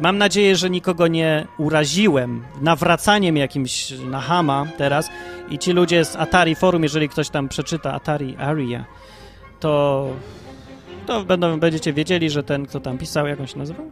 Mam 0.00 0.18
nadzieję, 0.18 0.56
że 0.56 0.70
nikogo 0.70 1.06
nie 1.06 1.46
uraziłem 1.58 2.44
nawracaniem 2.60 3.36
jakimś 3.36 3.90
na 3.90 4.20
Hama 4.20 4.66
teraz 4.76 5.10
i 5.50 5.58
ci 5.58 5.72
ludzie 5.72 6.04
z 6.04 6.16
Atari 6.16 6.54
Forum, 6.54 6.82
jeżeli 6.82 7.08
ktoś 7.08 7.28
tam 7.28 7.48
przeczyta 7.48 7.92
Atari 7.92 8.36
Aria, 8.36 8.84
to, 9.60 10.06
to 11.06 11.24
będą, 11.24 11.60
będziecie 11.60 11.92
wiedzieli, 11.92 12.30
że 12.30 12.42
ten, 12.42 12.66
kto 12.66 12.80
tam 12.80 12.98
pisał, 12.98 13.26
jak 13.26 13.40
on 13.40 13.46
się 13.46 13.58
nazywał? 13.58 13.86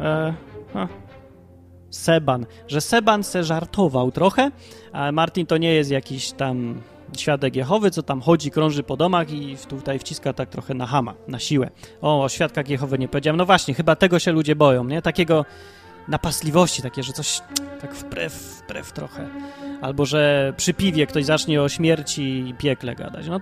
E, 0.00 0.34
Seban. 1.90 2.46
Że 2.68 2.80
Seban 2.80 3.24
se 3.24 3.44
żartował 3.44 4.12
trochę, 4.12 4.50
a 4.92 5.12
Martin 5.12 5.46
to 5.46 5.56
nie 5.56 5.74
jest 5.74 5.90
jakiś 5.90 6.32
tam 6.32 6.80
świadek 7.16 7.56
Jehowy, 7.56 7.90
co 7.90 8.02
tam 8.02 8.20
chodzi, 8.20 8.50
krąży 8.50 8.82
po 8.82 8.96
domach 8.96 9.30
i 9.30 9.56
tutaj 9.68 9.98
wciska 9.98 10.32
tak 10.32 10.48
trochę 10.48 10.74
na 10.74 10.86
hama, 10.86 11.14
na 11.28 11.38
siłę. 11.38 11.70
O, 12.02 12.22
o 12.22 12.28
świadkach 12.28 12.68
Jehowy 12.68 12.98
nie 12.98 13.08
powiedziałem. 13.08 13.36
No 13.36 13.46
właśnie, 13.46 13.74
chyba 13.74 13.96
tego 13.96 14.18
się 14.18 14.32
ludzie 14.32 14.56
boją, 14.56 14.84
nie? 14.84 15.02
Takiego 15.02 15.44
napastliwości, 16.08 16.82
takie, 16.82 17.02
że 17.02 17.12
coś 17.12 17.40
tak 17.80 17.94
wbrew, 17.94 18.32
wbrew 18.34 18.92
trochę. 18.92 19.28
Albo, 19.82 20.06
że 20.06 20.52
przy 20.56 20.74
piwie 20.74 21.06
ktoś 21.06 21.24
zacznie 21.24 21.62
o 21.62 21.68
śmierci 21.68 22.22
i 22.48 22.54
piekle 22.54 22.94
gadać. 22.94 23.28
No, 23.28 23.40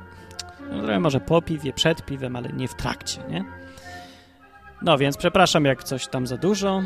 No, 0.73 0.79
trochę 0.83 1.01
może 1.01 1.21
po 1.21 1.43
piwie, 1.43 1.73
przed 1.73 2.05
piwem, 2.05 2.37
ale 2.37 2.49
nie 2.49 2.69
w 2.69 2.75
trakcie, 2.75 3.21
nie? 3.31 3.45
No 4.83 4.99
więc 4.99 5.17
przepraszam, 5.17 5.65
jak 5.65 5.85
coś 5.85 6.07
tam 6.07 6.27
za 6.27 6.37
dużo. 6.37 6.83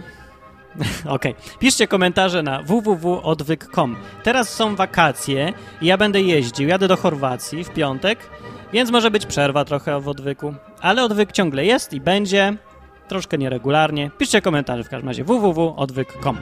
Okej. 1.08 1.34
Piszcie 1.58 1.86
komentarze 1.86 2.42
na 2.42 2.62
www.odwyk.com. 2.62 3.96
Teraz 4.22 4.48
są 4.48 4.76
wakacje 4.76 5.52
i 5.80 5.86
ja 5.86 5.96
będę 5.96 6.20
jeździł. 6.20 6.68
Jadę 6.68 6.88
do 6.88 6.96
Chorwacji 6.96 7.64
w 7.64 7.70
piątek, 7.70 8.18
więc 8.72 8.90
może 8.90 9.10
być 9.10 9.26
przerwa 9.26 9.64
trochę 9.64 10.00
w 10.00 10.08
odwyku. 10.08 10.54
Ale 10.80 11.04
odwyk 11.04 11.32
ciągle 11.32 11.64
jest 11.64 11.92
i 11.92 12.00
będzie. 12.00 12.56
Troszkę 13.08 13.38
nieregularnie. 13.38 14.10
Piszcie 14.18 14.42
komentarze 14.42 14.84
w 14.84 14.88
każdym 14.88 15.08
razie 15.08 15.24
www.odwyk.com. 15.24 16.36